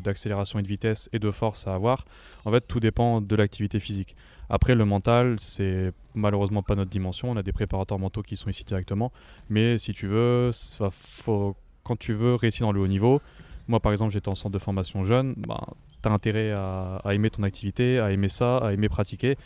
d'accélération 0.05 0.61
et 0.61 0.63
de 0.63 0.69
vitesse 0.69 1.11
et 1.13 1.19
de 1.19 1.31
force 1.33 1.67
à 1.67 1.75
avoir. 1.75 2.05
En 2.45 2.53
fait, 2.53 2.61
tout 2.61 2.79
dépend 2.79 3.21
de 3.21 3.35
l'activité 3.35 3.81
physique. 3.81 4.15
Après, 4.49 4.77
le 4.77 4.85
mental, 4.85 5.37
c'est 5.41 5.93
malheureusement 6.15 6.63
pas 6.63 6.77
notre 6.77 6.91
dimension. 6.91 7.31
On 7.31 7.37
a 7.37 7.43
des 7.43 7.53
préparateurs 7.53 7.99
mentaux 7.99 8.23
qui 8.23 8.37
sont 8.37 8.51
ici 8.51 8.63
directement. 8.63 9.11
Mais 9.51 9.79
si 9.79 9.93
tu 9.93 10.07
veux, 10.07 10.53
quand 11.83 11.99
tu 11.99 12.13
veux 12.13 12.37
réussir 12.37 12.67
dans 12.67 12.73
le 12.73 12.81
haut 12.81 12.87
niveau, 12.87 13.21
moi 13.67 13.81
par 13.81 13.91
exemple, 13.91 14.13
j'étais 14.13 14.29
en 14.29 14.37
centre 14.37 14.53
de 14.53 14.59
formation 14.61 15.05
jeune, 15.05 15.35
bah, 15.49 15.67
tu 16.03 16.09
as 16.09 16.13
intérêt 16.13 16.53
à 16.53 17.03
aimer 17.13 17.31
ton 17.31 17.43
activité, 17.43 17.99
à 17.99 18.13
aimer 18.13 18.29
ça, 18.29 18.59
à 18.59 18.73
aimer 18.73 18.89
pratiquer. 18.89 19.37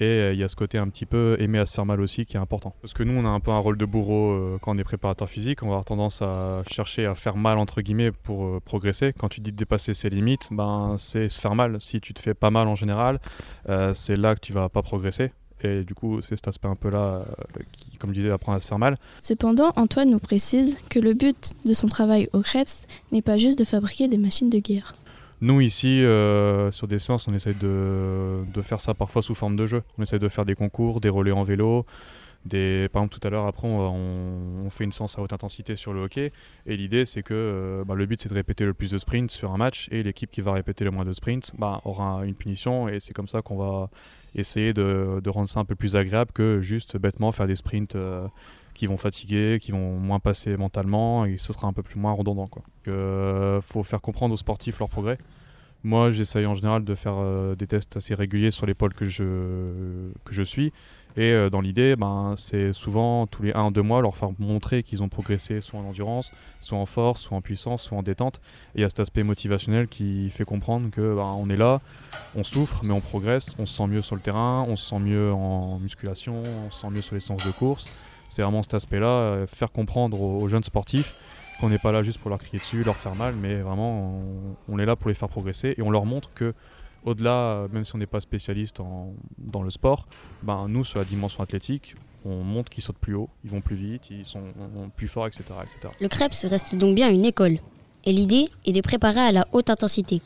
Et 0.00 0.04
euh, 0.04 0.32
il 0.32 0.38
y 0.38 0.42
a 0.42 0.48
ce 0.48 0.56
côté 0.56 0.78
un 0.78 0.88
petit 0.88 1.04
peu 1.04 1.36
aimer 1.38 1.58
à 1.58 1.66
se 1.66 1.74
faire 1.74 1.84
mal 1.84 2.00
aussi 2.00 2.24
qui 2.24 2.36
est 2.36 2.40
important. 2.40 2.74
Parce 2.80 2.94
que 2.94 3.02
nous, 3.02 3.14
on 3.14 3.26
a 3.26 3.28
un 3.28 3.38
peu 3.38 3.50
un 3.50 3.58
rôle 3.58 3.76
de 3.76 3.84
bourreau 3.84 4.32
euh, 4.32 4.58
quand 4.60 4.74
on 4.74 4.78
est 4.78 4.84
préparateur 4.84 5.28
physique. 5.28 5.62
On 5.62 5.66
va 5.66 5.72
avoir 5.72 5.84
tendance 5.84 6.22
à 6.22 6.62
chercher 6.66 7.04
à 7.04 7.14
faire 7.14 7.36
mal, 7.36 7.58
entre 7.58 7.82
guillemets, 7.82 8.10
pour 8.10 8.46
euh, 8.46 8.60
progresser. 8.64 9.12
Quand 9.18 9.28
tu 9.28 9.42
dis 9.42 9.52
de 9.52 9.56
dépasser 9.56 9.92
ses 9.92 10.08
limites, 10.08 10.48
ben, 10.50 10.96
c'est 10.98 11.28
se 11.28 11.38
faire 11.38 11.54
mal. 11.54 11.80
Si 11.82 12.00
tu 12.00 12.14
te 12.14 12.20
fais 12.20 12.32
pas 12.32 12.50
mal 12.50 12.66
en 12.66 12.74
général, 12.74 13.20
c'est 13.94 14.16
là 14.16 14.34
que 14.34 14.40
tu 14.40 14.52
vas 14.52 14.68
pas 14.68 14.82
progresser. 14.82 15.32
Et 15.62 15.82
du 15.82 15.94
coup, 15.94 16.22
c'est 16.22 16.36
cet 16.36 16.48
aspect 16.48 16.68
un 16.68 16.74
peu 16.74 16.88
là 16.88 17.22
qui, 17.72 17.98
comme 17.98 18.10
je 18.10 18.20
disais, 18.20 18.32
apprend 18.32 18.54
à 18.54 18.60
se 18.60 18.66
faire 18.66 18.78
mal. 18.78 18.96
Cependant, 19.18 19.72
Antoine 19.76 20.08
nous 20.08 20.18
précise 20.18 20.78
que 20.88 20.98
le 20.98 21.12
but 21.12 21.52
de 21.66 21.74
son 21.74 21.86
travail 21.86 22.28
au 22.32 22.40
Krebs 22.40 22.86
n'est 23.12 23.22
pas 23.22 23.36
juste 23.36 23.58
de 23.58 23.64
fabriquer 23.64 24.08
des 24.08 24.16
machines 24.16 24.48
de 24.48 24.58
guerre. 24.58 24.94
Nous 25.42 25.60
ici, 25.62 26.04
euh, 26.04 26.70
sur 26.70 26.86
des 26.86 26.98
séances, 26.98 27.26
on 27.26 27.34
essaye 27.34 27.54
de, 27.54 28.44
faire 28.62 28.80
ça 28.80 28.92
parfois 28.92 29.22
sous 29.22 29.34
forme 29.34 29.56
de 29.56 29.66
jeu. 29.66 29.82
On 29.98 30.02
essaye 30.02 30.18
de 30.18 30.28
faire 30.28 30.44
des 30.44 30.54
concours, 30.54 31.00
des 31.00 31.08
relais 31.08 31.32
en 31.32 31.42
vélo. 31.42 31.86
Des... 32.44 32.88
Par 32.90 33.02
exemple, 33.02 33.18
tout 33.18 33.26
à 33.26 33.30
l'heure, 33.30 33.46
après, 33.46 33.66
on, 33.66 34.68
fait 34.70 34.84
une 34.84 34.92
séance 34.92 35.18
à 35.18 35.22
haute 35.22 35.32
intensité 35.32 35.76
sur 35.76 35.94
le 35.94 36.02
hockey. 36.02 36.32
Et 36.66 36.76
l'idée, 36.76 37.06
c'est 37.06 37.22
que 37.22 37.34
euh, 37.34 37.84
bah, 37.84 37.94
le 37.94 38.04
but, 38.04 38.20
c'est 38.20 38.28
de 38.28 38.34
répéter 38.34 38.64
le 38.64 38.74
plus 38.74 38.90
de 38.90 38.98
sprints 38.98 39.30
sur 39.30 39.52
un 39.52 39.56
match. 39.56 39.88
Et 39.90 40.02
l'équipe 40.02 40.30
qui 40.30 40.42
va 40.42 40.52
répéter 40.52 40.84
le 40.84 40.90
moins 40.90 41.04
de 41.04 41.12
sprints 41.14 41.52
bah, 41.58 41.80
aura 41.84 42.24
une 42.26 42.34
punition. 42.34 42.88
Et 42.88 43.00
c'est 43.00 43.14
comme 43.14 43.28
ça 43.28 43.40
qu'on 43.40 43.56
va 43.56 43.88
essayer 44.34 44.74
de, 44.74 45.22
rendre 45.26 45.48
ça 45.48 45.60
un 45.60 45.64
peu 45.64 45.74
plus 45.74 45.96
agréable 45.96 46.32
que 46.32 46.60
juste 46.60 46.98
bêtement 46.98 47.32
faire 47.32 47.46
des 47.46 47.56
sprints. 47.56 47.96
Euh, 47.96 48.26
qui 48.80 48.86
vont 48.86 48.96
fatiguer, 48.96 49.58
qui 49.60 49.72
vont 49.72 49.98
moins 49.98 50.20
passer 50.20 50.56
mentalement 50.56 51.26
et 51.26 51.36
ce 51.36 51.52
sera 51.52 51.68
un 51.68 51.74
peu 51.74 51.82
plus 51.82 52.00
moins 52.00 52.12
redondant. 52.12 52.48
Il 52.86 52.92
euh, 52.92 53.60
faut 53.60 53.82
faire 53.82 54.00
comprendre 54.00 54.32
aux 54.32 54.38
sportifs 54.38 54.78
leur 54.78 54.88
progrès. 54.88 55.18
Moi, 55.84 56.10
j'essaye 56.10 56.46
en 56.46 56.54
général 56.54 56.82
de 56.82 56.94
faire 56.94 57.16
euh, 57.18 57.54
des 57.54 57.66
tests 57.66 57.98
assez 57.98 58.14
réguliers 58.14 58.50
sur 58.50 58.66
pôles 58.74 58.94
que 58.94 59.04
je, 59.04 59.22
que 60.24 60.32
je 60.32 60.42
suis. 60.42 60.72
Et 61.18 61.30
euh, 61.32 61.50
dans 61.50 61.60
l'idée, 61.60 61.94
ben, 61.94 62.36
c'est 62.38 62.72
souvent 62.72 63.26
tous 63.26 63.42
les 63.42 63.52
1-2 63.52 63.80
mois 63.82 64.00
leur 64.00 64.16
faire 64.16 64.30
montrer 64.38 64.82
qu'ils 64.82 65.02
ont 65.02 65.10
progressé 65.10 65.60
soit 65.60 65.78
en 65.78 65.84
endurance, 65.84 66.32
soit 66.62 66.78
en 66.78 66.86
force, 66.86 67.20
soit 67.20 67.36
en 67.36 67.42
puissance, 67.42 67.82
soit 67.82 67.98
en 67.98 68.02
détente. 68.02 68.40
Et 68.74 68.78
il 68.78 68.80
y 68.80 68.84
a 68.84 68.88
cet 68.88 69.00
aspect 69.00 69.24
motivationnel 69.24 69.88
qui 69.88 70.30
fait 70.30 70.46
comprendre 70.46 70.88
que 70.90 71.16
ben, 71.16 71.36
on 71.38 71.50
est 71.50 71.56
là, 71.58 71.82
on 72.34 72.44
souffre, 72.44 72.80
mais 72.82 72.92
on 72.92 73.00
progresse, 73.00 73.54
on 73.58 73.66
se 73.66 73.76
sent 73.76 73.88
mieux 73.88 74.00
sur 74.00 74.16
le 74.16 74.22
terrain, 74.22 74.64
on 74.66 74.76
se 74.76 74.88
sent 74.88 75.00
mieux 75.00 75.34
en 75.34 75.78
musculation, 75.80 76.42
on 76.66 76.70
se 76.70 76.80
sent 76.80 76.88
mieux 76.88 77.02
sur 77.02 77.14
les 77.14 77.20
séances 77.20 77.44
de 77.44 77.52
course. 77.52 77.86
C'est 78.30 78.42
vraiment 78.42 78.62
cet 78.62 78.74
aspect-là, 78.74 79.06
euh, 79.06 79.46
faire 79.46 79.70
comprendre 79.70 80.20
aux, 80.20 80.40
aux 80.40 80.48
jeunes 80.48 80.64
sportifs 80.64 81.14
qu'on 81.60 81.68
n'est 81.68 81.78
pas 81.78 81.92
là 81.92 82.02
juste 82.02 82.18
pour 82.18 82.30
leur 82.30 82.38
crier 82.38 82.58
dessus, 82.58 82.82
leur 82.82 82.96
faire 82.96 83.14
mal, 83.14 83.34
mais 83.36 83.60
vraiment 83.60 84.18
on, 84.68 84.78
est 84.78 84.86
là 84.86 84.96
pour 84.96 85.08
les 85.08 85.14
faire 85.14 85.28
progresser 85.28 85.74
et 85.76 85.82
on 85.82 85.90
leur 85.90 86.06
montre 86.06 86.30
que 86.34 86.54
au-delà, 87.04 87.32
euh, 87.32 87.68
même 87.70 87.84
si 87.84 87.94
on 87.94 87.98
n'est 87.98 88.06
pas 88.06 88.20
spécialiste 88.20 88.78
dans 89.38 89.62
le 89.62 89.70
sport, 89.70 90.06
ben, 90.42 90.66
nous 90.68 90.84
sur 90.84 90.98
la 90.98 91.04
dimension 91.04 91.42
athlétique, 91.42 91.94
on 92.24 92.42
montre 92.42 92.70
qu'ils 92.70 92.82
sautent 92.82 92.98
plus 92.98 93.14
haut, 93.14 93.28
ils 93.44 93.50
vont 93.50 93.60
plus 93.60 93.76
vite, 93.76 94.10
ils 94.10 94.26
sont 94.26 94.42
plus 94.96 95.08
forts, 95.08 95.26
etc. 95.26 95.44
etc. 95.62 95.94
Le 96.00 96.08
Krebs 96.08 96.34
reste 96.44 96.74
donc 96.74 96.94
bien 96.94 97.10
une 97.10 97.24
école. 97.24 97.58
Et 98.04 98.12
l'idée 98.12 98.48
est 98.66 98.72
de 98.72 98.80
préparer 98.80 99.20
à 99.20 99.32
la 99.32 99.46
haute 99.52 99.70
intensité. 99.70 100.20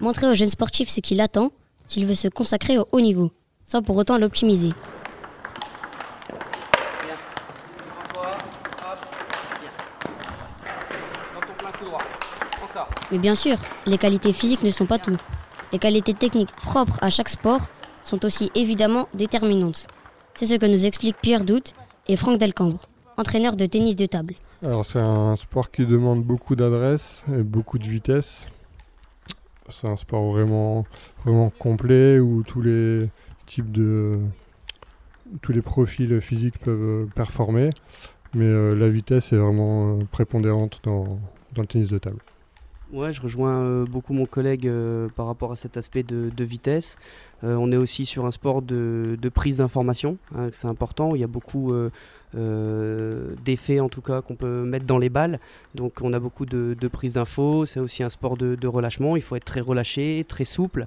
Montrer 0.00 0.26
au 0.26 0.34
jeune 0.34 0.50
sportif 0.50 0.88
ce 0.88 1.00
qu'il 1.00 1.20
attend 1.20 1.50
s'il 1.86 2.06
veut 2.06 2.14
se 2.14 2.28
consacrer 2.28 2.78
au 2.78 2.86
haut 2.92 3.00
niveau, 3.00 3.30
sans 3.64 3.82
pour 3.82 3.96
autant 3.96 4.18
l'optimiser. 4.18 4.70
Mais 13.14 13.20
bien 13.20 13.36
sûr, 13.36 13.58
les 13.86 13.96
qualités 13.96 14.32
physiques 14.32 14.64
ne 14.64 14.70
sont 14.70 14.86
pas 14.86 14.98
tout. 14.98 15.16
Les 15.72 15.78
qualités 15.78 16.14
techniques 16.14 16.50
propres 16.50 16.98
à 17.00 17.10
chaque 17.10 17.28
sport 17.28 17.60
sont 18.02 18.24
aussi 18.24 18.50
évidemment 18.56 19.08
déterminantes. 19.14 19.86
C'est 20.34 20.46
ce 20.46 20.54
que 20.56 20.66
nous 20.66 20.84
expliquent 20.84 21.20
Pierre 21.22 21.44
Doute 21.44 21.74
et 22.08 22.16
Franck 22.16 22.38
Delcambre, 22.38 22.88
entraîneurs 23.16 23.54
de 23.54 23.66
tennis 23.66 23.94
de 23.94 24.06
table. 24.06 24.34
Alors 24.64 24.84
c'est 24.84 24.98
un 24.98 25.36
sport 25.36 25.70
qui 25.70 25.86
demande 25.86 26.24
beaucoup 26.24 26.56
d'adresse 26.56 27.24
et 27.32 27.44
beaucoup 27.44 27.78
de 27.78 27.86
vitesse. 27.86 28.46
C'est 29.68 29.86
un 29.86 29.96
sport 29.96 30.32
vraiment, 30.32 30.84
vraiment 31.24 31.50
complet 31.50 32.18
où 32.18 32.42
tous 32.42 32.62
les 32.62 33.08
types 33.46 33.70
de 33.70 34.18
tous 35.40 35.52
les 35.52 35.62
profils 35.62 36.20
physiques 36.20 36.58
peuvent 36.58 37.06
performer, 37.14 37.70
mais 38.34 38.46
euh, 38.46 38.74
la 38.74 38.88
vitesse 38.88 39.32
est 39.32 39.36
vraiment 39.36 39.98
euh, 39.98 39.98
prépondérante 40.10 40.80
dans, 40.82 41.04
dans 41.54 41.62
le 41.62 41.66
tennis 41.68 41.90
de 41.90 41.98
table. 41.98 42.18
Ouais, 42.94 43.12
je 43.12 43.20
rejoins 43.20 43.58
euh, 43.58 43.84
beaucoup 43.84 44.12
mon 44.12 44.24
collègue 44.24 44.68
euh, 44.68 45.08
par 45.16 45.26
rapport 45.26 45.50
à 45.50 45.56
cet 45.56 45.76
aspect 45.76 46.04
de, 46.04 46.44
vitesse. 46.44 46.96
Euh, 47.42 47.56
on 47.56 47.72
est 47.72 47.76
aussi 47.76 48.06
sur 48.06 48.24
un 48.24 48.30
sport 48.30 48.62
de, 48.62 49.16
prise 49.34 49.56
d'information, 49.56 50.16
hein, 50.32 50.48
c'est 50.52 50.68
important. 50.68 51.16
Il 51.16 51.20
y 51.20 51.24
a 51.24 51.26
beaucoup 51.26 51.74
d'effets 52.32 53.80
en 53.80 53.88
tout 53.88 54.00
cas 54.00 54.22
qu'on 54.22 54.36
peut 54.36 54.62
mettre 54.62 54.86
dans 54.86 54.98
les 54.98 55.08
balles. 55.08 55.40
Donc 55.74 55.94
on 56.02 56.12
a 56.12 56.20
beaucoup 56.20 56.46
de, 56.46 56.76
de 56.80 56.88
prise 56.88 57.14
d'infos. 57.14 57.66
C'est 57.66 57.80
aussi 57.80 58.04
un 58.04 58.08
sport 58.08 58.36
de, 58.36 58.66
relâchement. 58.68 59.16
Il 59.16 59.22
faut 59.22 59.34
être 59.34 59.44
très 59.44 59.60
relâché, 59.60 60.24
très 60.28 60.44
souple, 60.44 60.86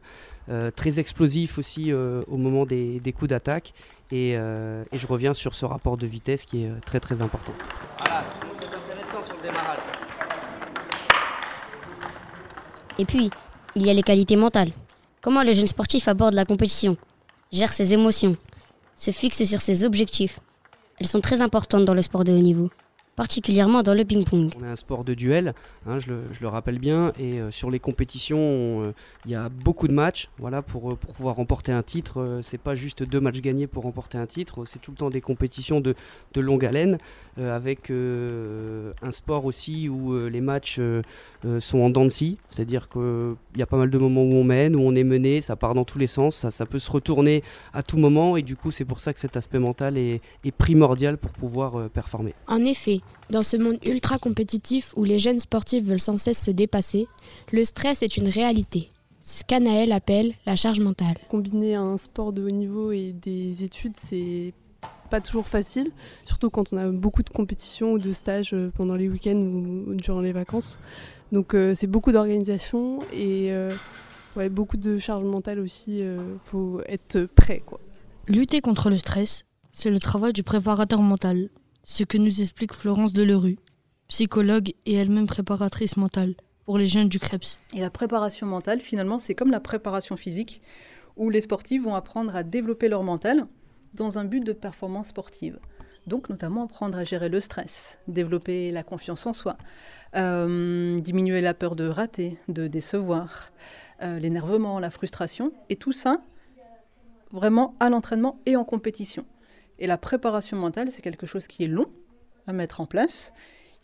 très 0.77 1.01
explosif 1.01 1.57
aussi 1.57 1.91
au 1.93 2.37
moment 2.37 2.65
des, 2.65 3.13
coups 3.17 3.29
d'attaque. 3.29 3.73
Et, 4.11 4.37
je 4.93 5.07
reviens 5.07 5.33
sur 5.33 5.55
ce 5.55 5.65
rapport 5.65 5.97
de 5.97 6.07
vitesse 6.07 6.45
qui 6.45 6.63
est 6.63 6.71
très 6.85 7.01
très 7.01 7.21
important. 7.21 7.51
Voilà, 7.99 8.23
être 8.61 8.77
intéressant 8.77 9.21
sur 9.23 9.35
le 9.35 9.41
démarrage. 9.41 9.96
Et 12.99 13.05
puis, 13.05 13.29
il 13.75 13.85
y 13.85 13.89
a 13.89 13.93
les 13.93 14.03
qualités 14.03 14.35
mentales. 14.35 14.71
Comment 15.21 15.43
le 15.43 15.53
jeune 15.53 15.67
sportif 15.67 16.07
aborde 16.07 16.33
la 16.33 16.45
compétition, 16.45 16.97
gère 17.51 17.71
ses 17.71 17.93
émotions, 17.93 18.35
se 18.95 19.11
fixe 19.11 19.43
sur 19.43 19.61
ses 19.61 19.83
objectifs. 19.83 20.39
Elles 20.99 21.07
sont 21.07 21.21
très 21.21 21.41
importantes 21.41 21.85
dans 21.85 21.93
le 21.93 22.01
sport 22.01 22.23
de 22.23 22.31
haut 22.31 22.41
niveau, 22.41 22.69
particulièrement 23.17 23.81
dans 23.83 23.95
le 23.95 24.05
ping-pong. 24.05 24.51
On 24.57 24.63
est 24.63 24.67
un 24.67 24.75
sport 24.77 25.03
de 25.03 25.15
duel, 25.15 25.53
hein, 25.88 26.00
je, 26.00 26.07
le, 26.07 26.21
je 26.31 26.39
le 26.39 26.47
rappelle 26.47 26.77
bien, 26.77 27.12
et 27.19 27.41
euh, 27.41 27.51
sur 27.51 27.69
les 27.71 27.79
compétitions, 27.79 28.38
on, 28.38 28.83
euh, 28.83 28.93
il 29.25 29.31
y 29.31 29.36
a 29.36 29.50
beaucoup 29.50 29.88
de 29.89 29.93
matchs. 29.93 30.29
Voilà, 30.38 30.62
pour, 30.62 30.91
euh, 30.91 30.95
pour 30.95 31.13
pouvoir 31.15 31.36
remporter 31.36 31.71
un 31.71 31.81
titre, 31.81 32.39
c'est 32.43 32.59
pas 32.59 32.75
juste 32.75 33.01
deux 33.03 33.19
matchs 33.19 33.41
gagnés 33.41 33.65
pour 33.65 33.83
remporter 33.83 34.19
un 34.19 34.27
titre, 34.27 34.65
c'est 34.65 34.79
tout 34.79 34.91
le 34.91 34.97
temps 34.97 35.09
des 35.09 35.19
compétitions 35.19 35.81
de, 35.81 35.95
de 36.33 36.41
longue 36.41 36.63
haleine, 36.63 37.00
avec 37.38 37.91
un 37.91 39.12
sport 39.12 39.45
aussi 39.45 39.89
où 39.89 40.27
les 40.27 40.41
matchs 40.41 40.79
sont 41.59 41.79
en 41.79 41.89
dents 41.89 42.05
de 42.05 42.09
scie, 42.09 42.38
c'est-à-dire 42.50 42.89
qu'il 42.89 43.36
y 43.57 43.62
a 43.62 43.65
pas 43.65 43.77
mal 43.77 43.89
de 43.89 43.97
moments 43.97 44.24
où 44.24 44.33
on 44.33 44.43
mène, 44.43 44.75
où 44.75 44.81
on 44.81 44.95
est 44.95 45.03
mené, 45.03 45.41
ça 45.41 45.55
part 45.55 45.74
dans 45.75 45.86
tous 45.86 46.00
les 46.00 46.07
sens, 46.07 46.36
ça, 46.36 46.51
ça 46.51 46.65
peut 46.65 46.79
se 46.79 46.91
retourner 46.91 47.43
à 47.74 47.83
tout 47.83 47.97
moment, 47.97 48.38
et 48.38 48.41
du 48.43 48.55
coup, 48.55 48.71
c'est 48.71 48.86
pour 48.86 49.00
ça 49.00 49.13
que 49.13 49.19
cet 49.19 49.38
aspect 49.38 49.59
mental 49.59 49.97
est, 49.97 50.21
est 50.43 50.51
primordial 50.51 51.17
pour 51.17 51.31
pouvoir 51.31 51.89
performer. 51.89 52.33
En 52.47 52.63
effet, 52.65 53.01
dans 53.29 53.43
ce 53.43 53.57
monde 53.57 53.77
ultra 53.85 54.17
compétitif 54.17 54.93
où 54.95 55.03
les 55.03 55.19
jeunes 55.19 55.39
sportifs 55.39 55.83
veulent 55.83 55.99
sans 55.99 56.17
cesse 56.17 56.41
se 56.41 56.51
dépasser, 56.51 57.07
le 57.51 57.65
stress 57.65 58.01
est 58.01 58.17
une 58.17 58.29
réalité. 58.29 58.89
C'est 59.19 59.39
ce 59.39 59.43
qu'Anaël 59.43 59.91
appelle 59.91 60.33
la 60.45 60.55
charge 60.55 60.79
mentale. 60.79 61.17
Combiner 61.29 61.75
un 61.75 61.97
sport 61.97 62.31
de 62.31 62.43
haut 62.43 62.49
niveau 62.49 62.93
et 62.93 63.11
des 63.11 63.63
études, 63.63 63.97
c'est 63.97 64.53
pas 65.09 65.19
toujours 65.19 65.47
facile, 65.47 65.91
surtout 66.25 66.49
quand 66.49 66.71
on 66.71 66.77
a 66.77 66.87
beaucoup 66.87 67.23
de 67.23 67.29
compétitions 67.29 67.93
ou 67.93 67.99
de 67.99 68.11
stages 68.11 68.53
euh, 68.53 68.71
pendant 68.75 68.95
les 68.95 69.09
week-ends 69.09 69.37
ou 69.37 69.93
durant 69.95 70.21
les 70.21 70.31
vacances. 70.31 70.79
Donc 71.31 71.53
euh, 71.53 71.73
c'est 71.75 71.87
beaucoup 71.87 72.11
d'organisation 72.11 72.99
et 73.13 73.51
euh, 73.51 73.71
ouais, 74.35 74.49
beaucoup 74.49 74.77
de 74.77 74.97
charge 74.97 75.23
mentale 75.25 75.59
aussi. 75.59 75.99
Il 75.99 76.17
faut 76.45 76.81
être 76.87 77.25
prêt. 77.25 77.61
Quoi. 77.65 77.79
Lutter 78.27 78.61
contre 78.61 78.89
le 78.89 78.97
stress, 78.97 79.43
c'est 79.71 79.89
le 79.89 79.99
travail 79.99 80.33
du 80.33 80.43
préparateur 80.43 81.01
mental, 81.01 81.49
ce 81.88 82.03
que 82.03 82.17
nous 82.17 82.41
explique 82.41 82.74
Florence 82.74 83.13
Delerue, 83.13 83.58
psychologue 84.10 84.74
et 84.86 84.96
elle-même 84.96 85.25
préparatrice 85.25 85.96
mentale 85.96 86.36
pour 86.65 86.77
les 86.77 86.86
jeunes 86.86 87.08
du 87.08 87.17
Krebs. 87.17 87.62
Et 87.74 87.79
la 87.79 87.89
préparation 87.89 88.46
mentale, 88.46 88.82
finalement, 88.82 89.20
c'est 89.20 89.34
comme 89.34 89.51
la 89.51 89.62
préparation 89.62 90.17
physique, 90.17 90.62
où 91.15 91.29
les 91.29 91.39
sportifs 91.39 91.82
vont 91.82 91.96
apprendre 91.96 92.36
à 92.36 92.44
développer 92.44 92.89
leur 92.89 93.03
mental 93.03 93.48
dans 93.94 94.20
un 94.20 94.25
but 94.25 94.41
de 94.41 94.51
performance 94.51 95.08
sportive. 95.08 95.60
Donc, 96.08 96.27
notamment 96.27 96.65
apprendre 96.65 96.98
à 96.98 97.06
gérer 97.06 97.29
le 97.29 97.39
stress, 97.39 98.00
développer 98.10 98.70
la 98.72 98.84
confiance 98.84 99.25
en 99.25 99.32
soi, 99.32 99.58
euh, 100.15 101.00
diminuer 101.00 101.39
la 101.39 101.53
peur 101.53 101.77
de 101.77 101.88
rater, 101.88 102.38
de 102.50 102.67
décevoir, 102.67 103.50
euh, 104.03 104.20
l'énervement, 104.20 104.79
la 104.82 104.91
frustration, 104.91 105.53
et 105.70 105.77
tout 105.77 105.94
ça 105.94 106.22
vraiment 107.32 107.75
à 107.79 107.89
l'entraînement 107.89 108.39
et 108.46 108.58
en 108.58 108.65
compétition. 108.65 109.25
Et 109.79 109.88
la 109.88 109.98
préparation 109.98 110.57
mentale, 110.57 110.89
c'est 110.91 111.01
quelque 111.01 111.25
chose 111.25 111.48
qui 111.48 111.63
est 111.63 111.67
long 111.67 111.88
à 112.48 112.53
mettre 112.53 112.81
en 112.81 112.86
place. 112.86 113.34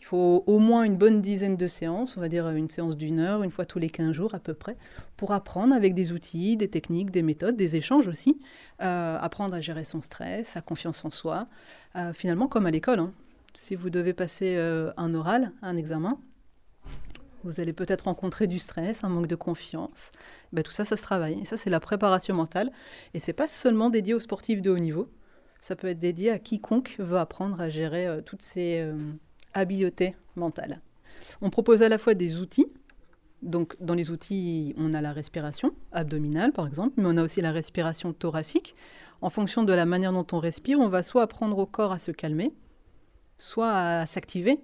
Il 0.00 0.06
faut 0.06 0.44
au 0.46 0.58
moins 0.58 0.82
une 0.82 0.96
bonne 0.96 1.22
dizaine 1.22 1.56
de 1.56 1.66
séances, 1.66 2.18
on 2.18 2.20
va 2.20 2.28
dire 2.28 2.50
une 2.50 2.68
séance 2.68 2.94
d'une 2.96 3.20
heure, 3.20 3.42
une 3.42 3.50
fois 3.50 3.64
tous 3.64 3.78
les 3.78 3.88
15 3.88 4.12
jours 4.12 4.34
à 4.34 4.38
peu 4.38 4.52
près, 4.52 4.76
pour 5.16 5.32
apprendre 5.32 5.74
avec 5.74 5.94
des 5.94 6.12
outils, 6.12 6.58
des 6.58 6.68
techniques, 6.68 7.10
des 7.10 7.22
méthodes, 7.22 7.56
des 7.56 7.76
échanges 7.76 8.06
aussi, 8.06 8.38
euh, 8.82 9.18
apprendre 9.18 9.54
à 9.54 9.60
gérer 9.60 9.84
son 9.84 10.02
stress, 10.02 10.48
sa 10.48 10.60
confiance 10.60 11.04
en 11.06 11.10
soi, 11.10 11.46
euh, 11.96 12.12
finalement 12.12 12.48
comme 12.48 12.66
à 12.66 12.70
l'école. 12.70 12.98
hein. 12.98 13.12
Si 13.54 13.76
vous 13.76 13.88
devez 13.88 14.12
passer 14.12 14.56
euh, 14.56 14.92
un 14.98 15.14
oral, 15.14 15.52
un 15.62 15.76
examen, 15.76 16.18
vous 17.44 17.60
allez 17.60 17.72
peut-être 17.72 18.02
rencontrer 18.02 18.46
du 18.46 18.58
stress, 18.58 19.04
un 19.04 19.08
manque 19.08 19.26
de 19.26 19.36
confiance. 19.36 20.10
Ben, 20.52 20.62
tout 20.62 20.72
ça, 20.72 20.84
ça 20.84 20.96
se 20.96 21.02
travaille. 21.02 21.40
Et 21.40 21.44
ça, 21.44 21.56
c'est 21.56 21.70
la 21.70 21.80
préparation 21.80 22.34
mentale. 22.34 22.72
Et 23.12 23.20
c'est 23.20 23.32
pas 23.32 23.46
seulement 23.46 23.90
dédié 23.90 24.14
aux 24.14 24.20
sportifs 24.20 24.60
de 24.60 24.70
haut 24.70 24.78
niveau. 24.78 25.08
Ça 25.64 25.76
peut 25.76 25.86
être 25.86 25.98
dédié 25.98 26.28
à 26.28 26.38
quiconque 26.38 26.96
veut 26.98 27.16
apprendre 27.16 27.58
à 27.58 27.70
gérer 27.70 28.06
euh, 28.06 28.20
toutes 28.20 28.42
ces 28.42 28.80
euh, 28.80 28.92
habiletés 29.54 30.14
mentales. 30.36 30.82
On 31.40 31.48
propose 31.48 31.80
à 31.80 31.88
la 31.88 31.96
fois 31.96 32.12
des 32.12 32.38
outils. 32.38 32.66
Donc, 33.40 33.74
dans 33.80 33.94
les 33.94 34.10
outils, 34.10 34.74
on 34.76 34.92
a 34.92 35.00
la 35.00 35.14
respiration 35.14 35.74
abdominale, 35.90 36.52
par 36.52 36.66
exemple, 36.66 36.92
mais 36.98 37.06
on 37.06 37.16
a 37.16 37.22
aussi 37.22 37.40
la 37.40 37.50
respiration 37.50 38.12
thoracique. 38.12 38.76
En 39.22 39.30
fonction 39.30 39.62
de 39.62 39.72
la 39.72 39.86
manière 39.86 40.12
dont 40.12 40.26
on 40.32 40.38
respire, 40.38 40.80
on 40.80 40.88
va 40.88 41.02
soit 41.02 41.22
apprendre 41.22 41.56
au 41.56 41.64
corps 41.64 41.92
à 41.92 41.98
se 41.98 42.10
calmer, 42.10 42.52
soit 43.38 43.72
à 43.72 44.04
s'activer 44.04 44.60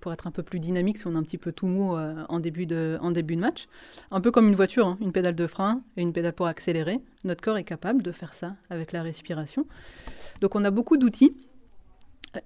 pour 0.00 0.12
être 0.12 0.26
un 0.26 0.30
peu 0.30 0.42
plus 0.42 0.60
dynamique 0.60 0.98
si 0.98 1.06
on 1.06 1.14
est 1.14 1.16
un 1.16 1.22
petit 1.22 1.38
peu 1.38 1.52
tout 1.52 1.66
mou 1.66 1.96
euh, 1.96 2.24
en, 2.28 2.40
début 2.40 2.66
de, 2.66 2.98
en 3.00 3.10
début 3.10 3.36
de 3.36 3.40
match. 3.40 3.68
Un 4.10 4.20
peu 4.20 4.30
comme 4.30 4.48
une 4.48 4.54
voiture, 4.54 4.86
hein, 4.86 4.98
une 5.00 5.12
pédale 5.12 5.34
de 5.34 5.46
frein 5.46 5.82
et 5.96 6.02
une 6.02 6.12
pédale 6.12 6.32
pour 6.32 6.46
accélérer. 6.46 7.00
Notre 7.24 7.42
corps 7.42 7.58
est 7.58 7.64
capable 7.64 8.02
de 8.02 8.12
faire 8.12 8.34
ça 8.34 8.56
avec 8.70 8.92
la 8.92 9.02
respiration. 9.02 9.66
Donc 10.40 10.54
on 10.54 10.64
a 10.64 10.70
beaucoup 10.70 10.96
d'outils. 10.96 11.36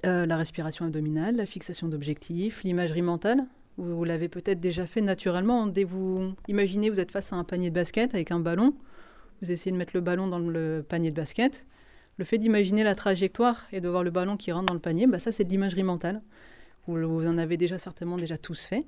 Euh, 0.06 0.26
la 0.26 0.36
respiration 0.36 0.84
abdominale, 0.86 1.36
la 1.36 1.46
fixation 1.46 1.88
d'objectifs, 1.88 2.62
l'imagerie 2.62 3.02
mentale. 3.02 3.44
Vous, 3.78 3.96
vous 3.96 4.04
l'avez 4.04 4.28
peut-être 4.28 4.60
déjà 4.60 4.86
fait 4.86 5.00
naturellement. 5.00 5.66
Dès 5.66 5.84
vous 5.84 6.34
imaginez, 6.48 6.88
vous 6.88 7.00
êtes 7.00 7.10
face 7.10 7.32
à 7.32 7.36
un 7.36 7.44
panier 7.44 7.70
de 7.70 7.74
basket 7.74 8.14
avec 8.14 8.30
un 8.30 8.40
ballon. 8.40 8.74
Vous 9.42 9.50
essayez 9.50 9.72
de 9.72 9.76
mettre 9.76 9.92
le 9.94 10.00
ballon 10.00 10.28
dans 10.28 10.38
le 10.38 10.84
panier 10.88 11.10
de 11.10 11.16
basket. 11.16 11.66
Le 12.18 12.24
fait 12.24 12.38
d'imaginer 12.38 12.84
la 12.84 12.94
trajectoire 12.94 13.66
et 13.72 13.80
de 13.80 13.88
voir 13.88 14.04
le 14.04 14.10
ballon 14.10 14.36
qui 14.36 14.52
rentre 14.52 14.66
dans 14.66 14.74
le 14.74 14.80
panier, 14.80 15.06
bah 15.06 15.18
ça 15.18 15.32
c'est 15.32 15.44
de 15.44 15.50
l'imagerie 15.50 15.82
mentale. 15.82 16.22
Vous, 16.86 16.96
vous 16.96 17.26
en 17.28 17.38
avez 17.38 17.56
déjà 17.56 17.78
certainement 17.78 18.16
déjà 18.16 18.38
tous 18.38 18.66
fait. 18.66 18.84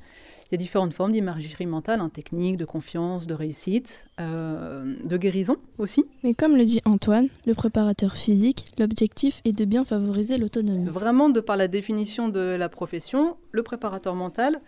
Il 0.46 0.52
y 0.52 0.54
a 0.54 0.58
différentes 0.58 0.92
formes 0.92 1.12
d'imagerie 1.12 1.66
mentale, 1.66 2.00
hein, 2.00 2.08
technique, 2.08 2.56
de 2.56 2.64
confiance, 2.64 3.26
de 3.26 3.34
réussite, 3.34 4.06
euh, 4.20 4.96
de 5.04 5.16
guérison 5.16 5.56
aussi. 5.78 6.04
Mais 6.22 6.34
comme 6.34 6.56
le 6.56 6.64
dit 6.64 6.80
Antoine, 6.84 7.28
le 7.46 7.54
préparateur 7.54 8.14
physique, 8.14 8.66
l'objectif 8.78 9.40
est 9.44 9.52
de 9.52 9.64
bien 9.64 9.84
favoriser 9.84 10.38
l'autonomie. 10.38 10.88
Vraiment, 10.88 11.28
de 11.28 11.40
par 11.40 11.56
la 11.56 11.68
définition 11.68 12.28
de 12.28 12.40
la 12.40 12.68
profession, 12.68 13.36
le 13.52 13.62
préparateur 13.62 14.14
mental, 14.14 14.60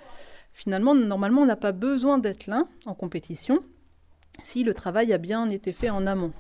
finalement, 0.53 0.95
normalement, 0.95 1.43
on 1.43 1.47
n'a 1.47 1.57
pas 1.57 1.73
besoin 1.73 2.19
d'être 2.19 2.47
là 2.47 2.65
en 2.87 2.95
compétition 2.95 3.61
si 4.43 4.65
le 4.65 4.75
travail 4.75 5.13
a 5.13 5.19
bien 5.19 5.49
été 5.49 5.73
fait 5.73 5.91
en 5.91 6.07
amont, 6.07 6.33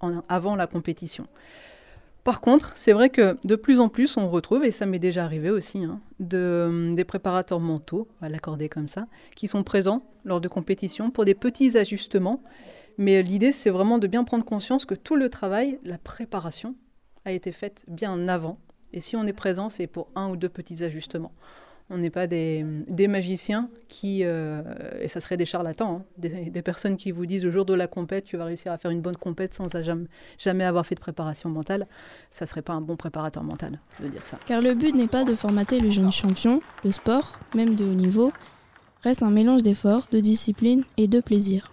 en, 0.00 0.22
avant 0.28 0.56
la 0.56 0.66
compétition. 0.66 1.26
Par 2.24 2.40
contre, 2.40 2.72
c'est 2.76 2.92
vrai 2.92 3.10
que 3.10 3.36
de 3.44 3.56
plus 3.56 3.80
en 3.80 3.88
plus, 3.88 4.16
on 4.16 4.30
retrouve, 4.30 4.64
et 4.64 4.70
ça 4.70 4.86
m'est 4.86 5.00
déjà 5.00 5.24
arrivé 5.24 5.50
aussi, 5.50 5.82
hein, 5.82 6.00
de, 6.20 6.92
des 6.94 7.04
préparateurs 7.04 7.58
mentaux, 7.58 8.06
on 8.20 8.26
va 8.26 8.28
l'accorder 8.28 8.68
comme 8.68 8.86
ça, 8.86 9.08
qui 9.34 9.48
sont 9.48 9.64
présents 9.64 10.04
lors 10.24 10.40
de 10.40 10.46
compétitions 10.46 11.10
pour 11.10 11.24
des 11.24 11.34
petits 11.34 11.76
ajustements. 11.76 12.42
Mais 12.96 13.22
l'idée, 13.22 13.50
c'est 13.50 13.70
vraiment 13.70 13.98
de 13.98 14.06
bien 14.06 14.22
prendre 14.22 14.44
conscience 14.44 14.84
que 14.84 14.94
tout 14.94 15.16
le 15.16 15.30
travail, 15.30 15.80
la 15.82 15.98
préparation, 15.98 16.76
a 17.24 17.32
été 17.32 17.50
faite 17.50 17.84
bien 17.88 18.28
avant. 18.28 18.58
Et 18.92 19.00
si 19.00 19.16
on 19.16 19.26
est 19.26 19.32
présent, 19.32 19.68
c'est 19.68 19.86
pour 19.86 20.08
un 20.14 20.28
ou 20.28 20.36
deux 20.36 20.48
petits 20.48 20.84
ajustements. 20.84 21.32
On 21.90 21.98
n'est 21.98 22.10
pas 22.10 22.26
des, 22.26 22.64
des, 22.88 23.06
magiciens 23.06 23.68
qui, 23.88 24.20
euh, 24.24 24.62
et 25.00 25.08
ça 25.08 25.20
serait 25.20 25.36
des 25.36 25.44
charlatans, 25.44 25.96
hein, 25.96 26.04
des, 26.16 26.50
des, 26.50 26.62
personnes 26.62 26.96
qui 26.96 27.10
vous 27.10 27.26
disent 27.26 27.44
le 27.44 27.50
jour 27.50 27.64
de 27.64 27.74
la 27.74 27.86
compète, 27.86 28.24
tu 28.24 28.36
vas 28.36 28.46
réussir 28.46 28.72
à 28.72 28.78
faire 28.78 28.90
une 28.90 29.02
bonne 29.02 29.16
compète 29.16 29.52
sans 29.52 29.68
jamais, 29.82 30.06
jamais 30.38 30.64
avoir 30.64 30.86
fait 30.86 30.94
de 30.94 31.00
préparation 31.00 31.50
mentale. 31.50 31.86
Ça 32.30 32.46
serait 32.46 32.62
pas 32.62 32.72
un 32.72 32.80
bon 32.80 32.96
préparateur 32.96 33.42
mental 33.42 33.78
de 34.02 34.08
dire 34.08 34.26
ça. 34.26 34.38
Car 34.46 34.62
le 34.62 34.74
but 34.74 34.94
n'est 34.94 35.08
pas 35.08 35.24
de 35.24 35.34
formater 35.34 35.80
le 35.80 35.90
jeune 35.90 36.12
champion, 36.12 36.62
le 36.84 36.92
sport, 36.92 37.38
même 37.54 37.74
de 37.74 37.84
haut 37.84 37.94
niveau, 37.94 38.32
reste 39.02 39.22
un 39.22 39.30
mélange 39.30 39.62
d'efforts, 39.62 40.06
de 40.10 40.20
discipline 40.20 40.84
et 40.96 41.08
de 41.08 41.20
plaisir. 41.20 41.72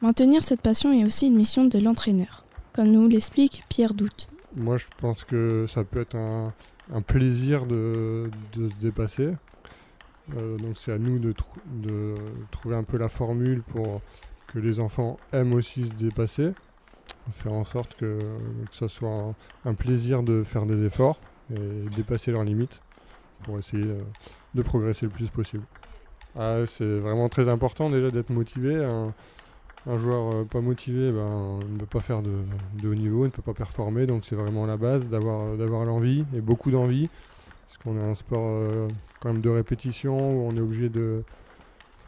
Maintenir 0.00 0.42
cette 0.42 0.60
passion 0.60 0.92
est 0.92 1.04
aussi 1.04 1.26
une 1.26 1.36
mission 1.36 1.64
de 1.64 1.78
l'entraîneur, 1.78 2.44
comme 2.72 2.88
nous 2.88 3.08
l'explique 3.08 3.64
Pierre 3.68 3.94
Doute. 3.94 4.28
Moi, 4.56 4.76
je 4.76 4.86
pense 4.98 5.24
que 5.24 5.66
ça 5.66 5.82
peut 5.82 6.02
être 6.02 6.14
un, 6.14 6.52
un 6.92 7.02
plaisir 7.02 7.66
de, 7.66 8.30
se 8.54 8.80
dépasser. 8.80 9.30
Euh, 10.36 10.56
donc 10.56 10.78
c'est 10.78 10.92
à 10.92 10.98
nous 10.98 11.18
de, 11.18 11.32
tr 11.32 11.44
de, 11.66 12.14
trouver 12.50 12.76
un 12.76 12.82
peu 12.82 12.96
la 12.96 13.10
formule 13.10 13.62
pour 13.62 14.00
que 14.48 14.58
les 14.58 14.80
enfants 14.80 15.18
aiment 15.32 15.52
aussi 15.52 15.86
se 15.86 15.92
dépasser, 15.92 16.52
faire 17.32 17.52
en 17.52 17.64
sorte 17.64 17.94
que, 17.96 18.18
que 18.18 18.76
ça 18.76 18.88
soit 18.88 19.34
un, 19.64 19.74
plaisir 19.74 20.22
de 20.22 20.42
faire 20.42 20.64
des 20.64 20.84
efforts 20.84 21.20
et 21.54 21.88
dépasser 21.94 22.32
leurs 22.32 22.44
limites 22.44 22.80
pour 23.42 23.58
essayer 23.58 23.84
euh, 23.84 24.00
de 24.54 24.62
progresser 24.62 25.06
le 25.06 25.12
plus 25.12 25.28
possible. 25.28 25.64
Ah, 26.36 26.60
c'est 26.66 26.98
vraiment 26.98 27.28
très 27.28 27.48
important 27.48 27.90
déjà 27.90 28.10
d'être 28.10 28.30
motivé. 28.30 28.82
Un, 28.82 29.14
un 29.86 29.96
joueur 29.98 30.34
euh, 30.34 30.44
pas 30.44 30.60
motivé 30.60 31.12
ben, 31.12 31.58
ne 31.70 31.78
peut 31.78 31.86
pas 31.86 32.00
faire 32.00 32.22
de, 32.22 32.32
haut 32.88 32.94
niveau, 32.94 33.24
ne 33.24 33.30
peut 33.30 33.42
pas 33.42 33.54
performer, 33.54 34.06
donc 34.06 34.24
c'est 34.24 34.36
vraiment 34.36 34.66
la 34.66 34.76
base 34.76 35.08
d'avoir, 35.08 35.56
d'avoir 35.56 35.84
l'envie 35.84 36.24
et 36.34 36.40
beaucoup 36.40 36.70
d'envie. 36.70 37.08
Parce 37.74 37.78
qu'on 37.78 38.00
a 38.00 38.04
un 38.04 38.14
sport 38.14 38.46
euh, 38.50 38.88
quand 39.20 39.32
même 39.32 39.40
de 39.40 39.50
répétition 39.50 40.16
où 40.16 40.48
on 40.48 40.56
est 40.56 40.60
obligé 40.60 40.88
de. 40.88 41.22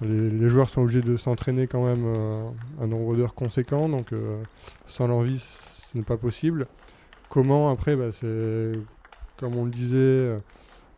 Les, 0.02 0.48
joueurs 0.48 0.68
sont 0.68 0.82
obligés 0.82 1.00
de 1.00 1.16
s'entraîner 1.16 1.66
quand 1.66 1.82
même 1.82 2.04
euh, 2.04 2.48
un 2.82 2.86
nombre 2.86 3.16
d'heures 3.16 3.34
conséquent, 3.34 3.88
donc 3.88 4.12
euh, 4.12 4.38
sans 4.84 5.06
l'envie, 5.06 5.38
ce 5.40 5.96
n'est 5.96 6.04
pas 6.04 6.18
possible. 6.18 6.66
Comment 7.30 7.70
après 7.70 7.96
bah, 7.96 8.12
C'est 8.12 8.72
comme 9.38 9.56
on 9.56 9.64
le 9.64 9.70
disait, 9.70 10.38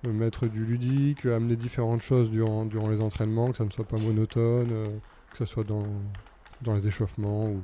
mettre 0.07 0.47
du 0.47 0.65
ludique, 0.65 1.27
amener 1.27 1.57
différentes 1.57 2.03
choses 2.03 2.31
durant 2.31 2.89
les 2.91 3.01
entraînements, 3.01 3.51
que 3.53 3.57
ça 3.57 3.65
ne 3.65 3.71
soit 3.71 3.87
pas 3.87 3.99
monotone, 3.99 4.69
que 5.31 5.39
ça 5.39 5.47
soit 5.47 5.65
dans, 5.65 5.83
dans 6.63 6.75
les 6.75 6.87
échauffements 6.87 7.45
ou, 7.45 7.63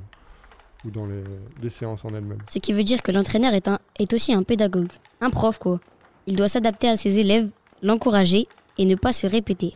ou 0.85 0.91
dans 0.91 1.05
les, 1.05 1.21
les, 1.61 1.69
séances 1.69 2.05
en 2.05 2.09
elles-mêmes. 2.09 2.39
Ce 2.49 2.59
qui 2.59 2.73
veut 2.73 2.83
dire 2.83 3.01
que 3.01 3.11
l'entraîneur 3.11 3.53
est, 3.53 3.67
un, 3.67 3.79
est 3.99 4.13
aussi 4.13 4.33
un 4.33 4.43
pédagogue, 4.43 4.91
un 5.21 5.29
prof 5.29 5.57
quoi. 5.57 5.79
Il 6.27 6.35
doit 6.35 6.47
s'adapter 6.49 6.89
à 6.89 6.95
ses 6.95 7.19
élèves, 7.19 7.49
l'encourager 7.81 8.47
et 8.77 8.85
ne 8.85 8.95
pas 8.95 9.11
se 9.11 9.27
répéter. 9.27 9.73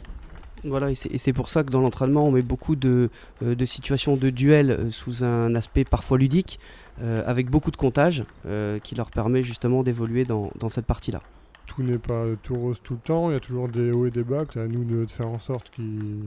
Voilà, 0.65 0.91
et 0.91 0.95
c'est 0.95 1.31
pour 1.31 1.47
ça 1.47 1.63
que 1.63 1.69
dans 1.69 1.79
l'entraînement, 1.79 2.25
on 2.25 2.31
met 2.31 2.41
beaucoup 2.41 2.75
de, 2.75 3.09
euh, 3.43 3.55
de 3.55 3.65
situations 3.65 4.17
de 4.17 4.29
duel 4.29 4.71
euh, 4.71 4.91
sous 4.91 5.23
un 5.23 5.55
aspect 5.55 5.85
parfois 5.85 6.17
ludique, 6.17 6.59
euh, 7.01 7.23
avec 7.25 7.49
beaucoup 7.49 7.71
de 7.71 7.77
comptage, 7.77 8.25
euh, 8.45 8.77
qui 8.79 8.93
leur 8.95 9.09
permet 9.09 9.41
justement 9.41 9.83
d'évoluer 9.83 10.25
dans, 10.25 10.51
dans 10.59 10.67
cette 10.67 10.85
partie-là. 10.85 11.21
Tout 11.65 11.81
n'est 11.81 11.97
pas 11.97 12.25
tout 12.43 12.55
rose 12.55 12.81
tout 12.83 12.95
le 12.95 12.99
temps, 12.99 13.29
il 13.29 13.33
y 13.33 13.37
a 13.37 13.39
toujours 13.39 13.69
des 13.69 13.91
hauts 13.91 14.05
et 14.05 14.11
des 14.11 14.23
bas, 14.23 14.43
c'est 14.51 14.59
à 14.59 14.67
nous 14.67 14.83
de, 14.83 15.05
de 15.05 15.11
faire 15.11 15.29
en 15.29 15.39
sorte 15.39 15.69
qu'ils 15.69 16.23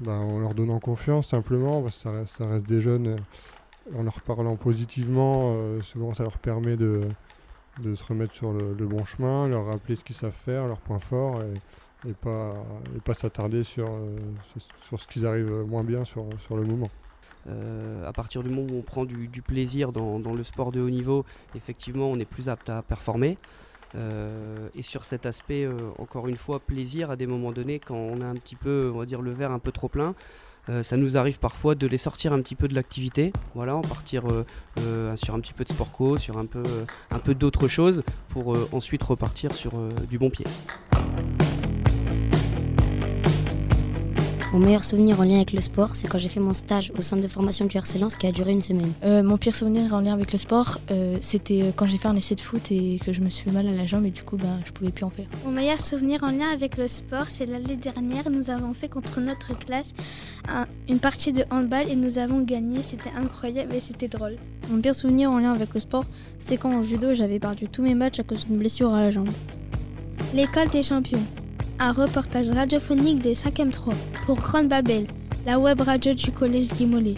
ben, 0.00 0.18
en 0.18 0.38
leur 0.38 0.54
donnant 0.54 0.78
confiance 0.78 1.28
simplement, 1.28 1.82
parce 1.82 1.96
que 1.96 2.26
ça 2.26 2.46
reste, 2.48 2.66
des 2.66 2.80
jeunes, 2.80 3.16
en 3.96 4.02
leur 4.02 4.20
parlant 4.20 4.56
positivement, 4.56 5.54
euh, 5.56 5.80
souvent 5.82 6.14
ça 6.14 6.22
leur 6.22 6.38
permet 6.38 6.76
de, 6.76 7.02
de 7.82 7.94
se 7.94 8.04
remettre 8.04 8.34
sur 8.34 8.52
le, 8.52 8.86
bon 8.86 9.04
chemin, 9.04 9.48
leur 9.48 9.66
rappeler 9.66 9.96
ce 9.96 10.04
qu'ils 10.04 10.16
savent 10.16 10.32
faire, 10.32 10.66
leurs 10.66 10.80
points 10.80 10.98
forts, 10.98 11.40
et, 12.06 12.12
pas, 12.12 12.52
et 12.96 13.00
pas 13.00 13.14
s'attarder 13.14 13.64
sur, 13.64 13.88
euh, 13.88 14.16
sur 14.88 15.00
ce 15.00 15.06
qu'ils 15.06 15.26
arrivent 15.26 15.64
moins 15.66 15.84
bien 15.84 16.04
sur, 16.04 16.26
sur 16.40 16.56
le 16.56 16.64
moment. 16.64 16.90
Euh, 17.48 18.08
à 18.08 18.12
partir 18.12 18.42
du 18.42 18.48
moment 18.50 18.66
où 18.72 18.78
on 18.78 18.82
prend 18.82 19.04
du, 19.04 19.28
du 19.28 19.40
plaisir 19.40 19.92
dans, 19.92 20.18
dans, 20.18 20.34
le 20.34 20.42
sport 20.42 20.72
de 20.72 20.80
haut 20.80 20.90
niveau, 20.90 21.24
effectivement 21.54 22.06
on 22.06 22.18
est 22.18 22.24
plus 22.24 22.48
apte 22.48 22.70
à 22.70 22.82
performer. 22.82 23.38
Euh, 23.94 24.68
et 24.74 24.82
sur 24.82 25.04
cet 25.04 25.26
aspect, 25.26 25.64
euh, 25.64 25.72
encore 25.98 26.28
une 26.28 26.36
fois, 26.36 26.60
plaisir 26.60 27.10
à 27.10 27.16
des 27.16 27.26
moments 27.26 27.52
donnés, 27.52 27.78
quand 27.78 27.94
on 27.94 28.20
a 28.20 28.26
un 28.26 28.34
petit 28.34 28.56
peu, 28.56 28.90
on 28.94 28.98
va 28.98 29.06
dire, 29.06 29.22
le 29.22 29.32
verre 29.32 29.52
un 29.52 29.58
peu 29.58 29.72
trop 29.72 29.88
plein, 29.88 30.14
euh, 30.68 30.82
ça 30.82 30.96
nous 30.96 31.16
arrive 31.16 31.38
parfois 31.38 31.74
de 31.74 31.86
les 31.86 31.98
sortir 31.98 32.32
un 32.32 32.40
petit 32.40 32.56
peu 32.56 32.66
de 32.66 32.74
l'activité, 32.74 33.32
voilà, 33.54 33.76
en 33.76 33.82
partir 33.82 34.24
sur 35.14 35.34
un 35.34 35.40
petit 35.40 35.52
peu 35.52 35.64
de 35.64 35.68
sport 35.68 35.92
co, 35.92 36.18
sur 36.18 36.38
un 36.38 36.46
peu, 36.46 36.64
un 37.10 37.18
peu 37.18 37.34
d'autres 37.34 37.68
choses, 37.68 38.02
pour 38.28 38.56
ensuite 38.72 39.02
repartir 39.02 39.54
sur 39.54 39.72
du 40.08 40.18
bon 40.18 40.30
pied. 40.30 40.44
Mon 44.56 44.64
meilleur 44.64 44.84
souvenir 44.84 45.20
en 45.20 45.24
lien 45.24 45.36
avec 45.36 45.52
le 45.52 45.60
sport, 45.60 45.94
c'est 45.94 46.08
quand 46.08 46.16
j'ai 46.16 46.30
fait 46.30 46.40
mon 46.40 46.54
stage 46.54 46.90
au 46.96 47.02
centre 47.02 47.20
de 47.20 47.28
formation 47.28 47.66
du 47.66 47.76
RC 47.76 47.98
Lens 47.98 48.16
qui 48.16 48.26
a 48.26 48.32
duré 48.32 48.52
une 48.52 48.62
semaine. 48.62 48.90
Euh, 49.04 49.22
mon 49.22 49.36
pire 49.36 49.54
souvenir 49.54 49.92
en 49.92 50.00
lien 50.00 50.14
avec 50.14 50.32
le 50.32 50.38
sport, 50.38 50.78
euh, 50.90 51.18
c'était 51.20 51.74
quand 51.76 51.84
j'ai 51.84 51.98
fait 51.98 52.08
un 52.08 52.16
essai 52.16 52.36
de 52.36 52.40
foot 52.40 52.62
et 52.70 52.98
que 53.04 53.12
je 53.12 53.20
me 53.20 53.28
suis 53.28 53.44
fait 53.44 53.50
mal 53.50 53.66
à 53.66 53.72
la 53.72 53.84
jambe 53.84 54.06
et 54.06 54.10
du 54.10 54.22
coup, 54.22 54.38
ben, 54.38 54.58
je 54.64 54.72
pouvais 54.72 54.90
plus 54.92 55.04
en 55.04 55.10
faire. 55.10 55.26
Mon 55.44 55.50
meilleur 55.50 55.78
souvenir 55.78 56.22
en 56.22 56.30
lien 56.30 56.48
avec 56.50 56.78
le 56.78 56.88
sport, 56.88 57.26
c'est 57.28 57.44
l'année 57.44 57.76
dernière, 57.76 58.30
nous 58.30 58.48
avons 58.48 58.72
fait 58.72 58.88
contre 58.88 59.20
notre 59.20 59.52
classe 59.58 59.92
un, 60.48 60.64
une 60.88 61.00
partie 61.00 61.34
de 61.34 61.44
handball 61.50 61.90
et 61.90 61.94
nous 61.94 62.16
avons 62.16 62.40
gagné. 62.40 62.82
C'était 62.82 63.12
incroyable 63.14 63.74
et 63.74 63.80
c'était 63.80 64.08
drôle. 64.08 64.38
Mon 64.70 64.80
pire 64.80 64.94
souvenir 64.94 65.30
en 65.30 65.38
lien 65.38 65.52
avec 65.52 65.74
le 65.74 65.80
sport, 65.80 66.06
c'est 66.38 66.56
quand 66.56 66.74
en 66.74 66.82
judo, 66.82 67.12
j'avais 67.12 67.38
perdu 67.38 67.68
tous 67.68 67.82
mes 67.82 67.94
matchs 67.94 68.20
à 68.20 68.22
cause 68.22 68.46
d'une 68.46 68.56
blessure 68.56 68.94
à 68.94 69.02
la 69.02 69.10
jambe. 69.10 69.28
L'école 70.32 70.70
des 70.70 70.82
champions 70.82 71.20
un 71.78 71.92
reportage 71.92 72.50
radiophonique 72.50 73.20
des 73.20 73.34
5e 73.34 73.70
3 73.70 73.94
pour 74.24 74.40
Grande 74.40 74.68
Babel, 74.68 75.06
la 75.44 75.58
web 75.58 75.80
radio 75.80 76.14
du 76.14 76.32
collège 76.32 76.72
Guy 76.72 76.86
Mollet. 76.86 77.14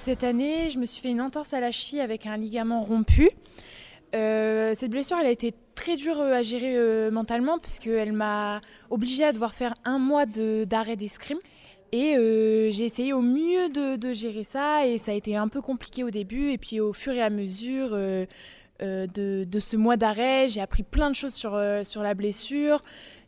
Cette 0.00 0.24
année, 0.24 0.70
je 0.70 0.78
me 0.78 0.86
suis 0.86 1.00
fait 1.00 1.10
une 1.10 1.20
entorse 1.20 1.52
à 1.52 1.60
la 1.60 1.70
cheville 1.70 2.00
avec 2.00 2.26
un 2.26 2.36
ligament 2.36 2.82
rompu. 2.82 3.30
Euh, 4.14 4.72
cette 4.74 4.90
blessure, 4.90 5.16
elle 5.18 5.26
a 5.26 5.30
été 5.30 5.54
très 5.74 5.96
dure 5.96 6.20
à 6.20 6.42
gérer 6.42 6.76
euh, 6.76 7.10
mentalement 7.10 7.58
puisqu'elle 7.58 8.12
m'a 8.12 8.60
obligée 8.90 9.24
à 9.24 9.32
devoir 9.32 9.54
faire 9.54 9.74
un 9.84 9.98
mois 9.98 10.26
d'arrêt 10.26 10.96
d'escrime. 10.96 11.38
Et 11.92 12.16
euh, 12.16 12.70
j'ai 12.72 12.86
essayé 12.86 13.12
au 13.12 13.20
mieux 13.20 13.68
de, 13.68 14.12
gérer 14.14 14.44
ça 14.44 14.86
et 14.86 14.96
ça 14.96 15.12
a 15.12 15.14
été 15.14 15.36
un 15.36 15.48
peu 15.48 15.60
compliqué 15.60 16.02
au 16.02 16.10
début. 16.10 16.50
Et 16.50 16.58
puis 16.58 16.80
au 16.80 16.94
fur 16.94 17.12
et 17.12 17.20
à 17.20 17.28
mesure 17.28 17.90
euh, 17.92 18.24
euh, 18.80 19.06
de, 19.06 19.60
ce 19.60 19.76
mois 19.76 19.98
d'arrêt, 19.98 20.48
j'ai 20.48 20.62
appris 20.62 20.82
plein 20.82 21.10
de 21.10 21.14
choses 21.14 21.34
sur, 21.34 21.60
sur 21.84 22.02
la 22.02 22.14
blessure. 22.14 22.82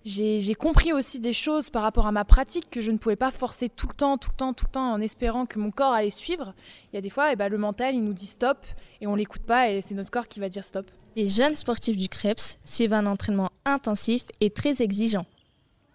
J'ai 0.07 0.55
compris 0.55 0.93
aussi 0.93 1.21
des 1.21 1.33
choses 1.33 1.71
par 1.71 1.83
rapport 1.83 2.07
à 2.07 2.13
ma 2.13 2.25
pratique 2.25 2.69
que 2.71 2.81
je 2.81 2.91
ne 2.91 2.99
pouvais 2.99 3.17
pas 3.17 3.31
forcer 3.31 3.69
tout 3.69 3.87
le 3.87 3.95
temps, 3.95 4.19
tout 4.19 4.31
le 4.31 4.37
temps, 4.37 4.53
tout 4.55 4.67
le 4.67 4.73
temps 4.73 4.93
en 4.93 5.01
espérant 5.01 5.47
que 5.47 5.59
mon 5.59 5.71
corps 5.71 5.93
allait 5.93 6.11
suivre. 6.11 6.55
Il 6.93 6.97
y 6.97 6.99
a 6.99 7.03
des 7.03 7.11
fois, 7.11 7.33
eh 7.33 7.37
ben, 7.37 7.49
le 7.49 7.59
mental, 7.59 7.95
il 7.95 8.03
nous 8.03 8.13
dit 8.13 8.27
stop 8.27 8.59
et 9.01 9.07
on 9.07 9.15
l'écoute 9.15 9.43
pas 9.43 9.71
et 9.71 9.83
c'est 9.83 9.95
notre 9.95 10.11
corps 10.11 10.29
qui 10.29 10.41
va 10.41 10.49
dire 10.49 10.65
stop. 10.65 10.91
Les 11.17 11.27
jeunes 11.27 11.57
sportifs 11.57 11.97
du 11.97 12.09
Krebs 12.09 12.59
suivent 12.65 12.93
un 12.93 13.07
entraînement 13.07 13.51
intensif 13.65 14.25
et 14.41 14.51
très 14.51 14.83
exigeant. 14.83 15.27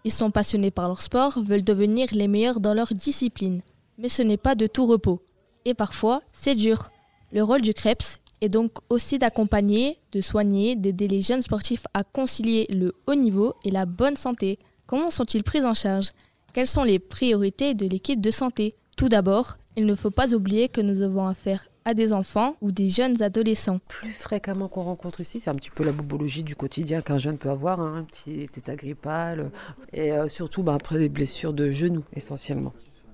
Ils 0.04 0.12
sont 0.12 0.30
passionnés 0.30 0.70
par 0.70 0.88
leur 0.88 1.02
sport, 1.02 1.42
veulent 1.42 1.64
devenir 1.64 2.08
les 2.12 2.28
meilleurs 2.28 2.60
dans 2.60 2.74
leur 2.74 2.88
discipline. 2.88 3.62
Mais 3.98 4.08
ce 4.08 4.22
n'est 4.22 4.36
pas 4.36 4.54
de 4.54 4.66
tout 4.66 4.86
repos. 4.86 5.20
Et 5.64 5.74
parfois, 5.74 6.22
c'est 6.32 6.54
dur. 6.54 6.90
Le 7.32 7.42
rôle 7.42 7.60
du 7.60 7.74
CREPS 7.74 8.18
est 8.40 8.48
donc 8.48 8.72
aussi 8.88 9.18
d'accompagner, 9.18 9.98
de 10.12 10.20
soigner, 10.20 10.74
d'aider 10.74 11.06
les 11.06 11.20
jeunes 11.20 11.42
sportifs 11.42 11.84
à 11.92 12.02
concilier 12.02 12.66
le 12.70 12.94
haut 13.06 13.14
niveau 13.14 13.54
et 13.64 13.70
la 13.70 13.84
bonne 13.84 14.16
santé. 14.16 14.58
Comment 14.86 15.10
sont-ils 15.10 15.44
pris 15.44 15.64
en 15.64 15.74
charge? 15.74 16.10
Quelles 16.52 16.66
sont 16.66 16.82
les 16.82 16.98
priorités 16.98 17.74
de 17.74 17.86
l'équipe 17.86 18.20
de 18.20 18.30
santé? 18.30 18.72
Tout 18.96 19.08
d'abord, 19.08 19.58
il 19.76 19.86
ne 19.86 19.94
faut 19.94 20.10
pas 20.10 20.34
oublier 20.34 20.68
que 20.68 20.80
nous 20.80 21.02
avons 21.02 21.26
affaire 21.26 21.69
à 21.84 21.94
des 21.94 22.12
enfants 22.12 22.56
ou 22.60 22.72
des 22.72 22.88
jeunes 22.88 23.22
adolescents. 23.22 23.80
Plus 23.88 24.12
fréquemment 24.12 24.68
qu'on 24.68 24.82
rencontre 24.82 25.20
ici, 25.20 25.40
c'est 25.40 25.50
un 25.50 25.54
petit 25.54 25.70
peu 25.70 25.84
la 25.84 25.92
bobologie 25.92 26.42
du 26.42 26.56
quotidien 26.56 27.00
qu'un 27.00 27.18
jeune 27.18 27.38
peut 27.38 27.50
avoir, 27.50 27.80
hein, 27.80 27.96
un 27.96 28.04
petit 28.04 28.42
état 28.42 28.76
grippal, 28.76 29.50
et 29.92 30.12
euh, 30.12 30.28
surtout 30.28 30.62
bah, 30.62 30.74
après 30.74 30.98
des 30.98 31.08
blessures 31.08 31.52
de 31.52 31.70
genoux 31.70 32.04
essentiellement, 32.14 32.72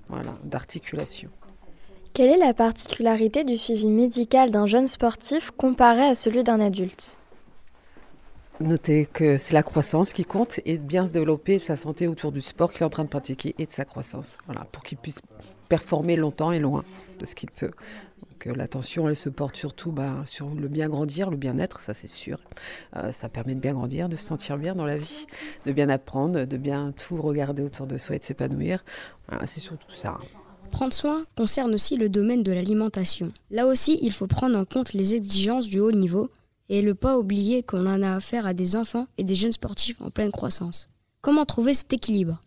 voilà, 0.09 0.35
d'articulation. 0.43 1.29
Quelle 2.13 2.31
est 2.31 2.37
la 2.37 2.53
particularité 2.53 3.43
du 3.43 3.57
suivi 3.57 3.89
médical 3.89 4.49
d'un 4.49 4.65
jeune 4.65 4.87
sportif 4.87 5.51
comparé 5.51 6.01
à 6.01 6.15
celui 6.15 6.43
d'un 6.43 6.59
adulte? 6.59 7.17
Notez 8.59 9.05
que 9.05 9.37
c'est 9.37 9.53
la 9.53 9.61
croissance 9.61 10.13
qui 10.13 10.25
compte 10.25 10.59
et 10.65 10.79
bien 10.79 11.05
se 11.05 11.11
développer 11.11 11.59
sa 11.59 11.75
santé 11.75 12.07
autour 12.07 12.31
du 12.31 12.41
sport 12.41 12.73
qu'il 12.73 12.81
est 12.81 12.85
en 12.85 12.89
train 12.89 13.03
de 13.03 13.09
pratiquer 13.09 13.53
et 13.59 13.67
de 13.67 13.71
sa 13.71 13.85
croissance. 13.85 14.39
Voilà, 14.47 14.65
pour 14.71 14.81
qu'il 14.81 14.97
puisse 14.97 15.19
performer 15.69 16.15
longtemps 16.15 16.51
et 16.51 16.57
loin 16.57 16.83
de 17.19 17.25
ce 17.25 17.35
qu'il 17.35 17.51
peut. 17.51 17.69
Donc, 18.23 18.47
euh, 18.47 18.55
l'attention, 18.55 19.07
elle 19.07 19.15
se 19.15 19.29
porte 19.29 19.55
surtout 19.55 19.91
bah, 19.91 20.23
sur 20.25 20.49
le 20.49 20.67
bien 20.67 20.89
grandir, 20.89 21.29
le 21.29 21.37
bien-être, 21.37 21.81
ça 21.81 21.93
c'est 21.93 22.07
sûr. 22.07 22.39
Euh, 22.95 23.11
ça 23.11 23.29
permet 23.29 23.53
de 23.53 23.59
bien 23.59 23.73
grandir, 23.73 24.09
de 24.09 24.15
se 24.15 24.25
sentir 24.25 24.57
bien 24.57 24.73
dans 24.73 24.85
la 24.85 24.97
vie, 24.97 25.27
de 25.67 25.71
bien 25.71 25.87
apprendre, 25.89 26.45
de 26.45 26.57
bien 26.57 26.93
tout 26.97 27.21
regarder 27.21 27.61
autour 27.61 27.85
de 27.85 27.99
soi 27.99 28.15
et 28.15 28.19
de 28.19 28.23
s'épanouir. 28.23 28.83
Voilà, 29.29 29.45
c'est 29.45 29.59
surtout 29.59 29.91
ça. 29.91 30.17
Prendre 30.71 30.93
soin 30.93 31.25
concerne 31.35 31.75
aussi 31.75 31.95
le 31.95 32.09
domaine 32.09 32.41
de 32.41 32.51
l'alimentation. 32.51 33.31
Là 33.51 33.67
aussi, 33.67 33.99
il 34.01 34.11
faut 34.11 34.27
prendre 34.27 34.57
en 34.57 34.65
compte 34.65 34.93
les 34.93 35.13
exigences 35.13 35.69
du 35.69 35.79
haut 35.79 35.91
niveau 35.91 36.31
et 36.69 36.81
ne 36.81 36.93
pas 36.93 37.17
oublier 37.17 37.63
qu'on 37.63 37.85
en 37.85 38.01
a 38.01 38.15
affaire 38.15 38.45
à 38.45 38.53
des 38.53 38.75
enfants 38.75 39.07
et 39.17 39.23
des 39.23 39.35
jeunes 39.35 39.51
sportifs 39.51 40.01
en 40.01 40.09
pleine 40.09 40.31
croissance. 40.31 40.89
Comment 41.21 41.45
trouver 41.45 41.73
cet 41.73 41.93
équilibre? 41.93 42.41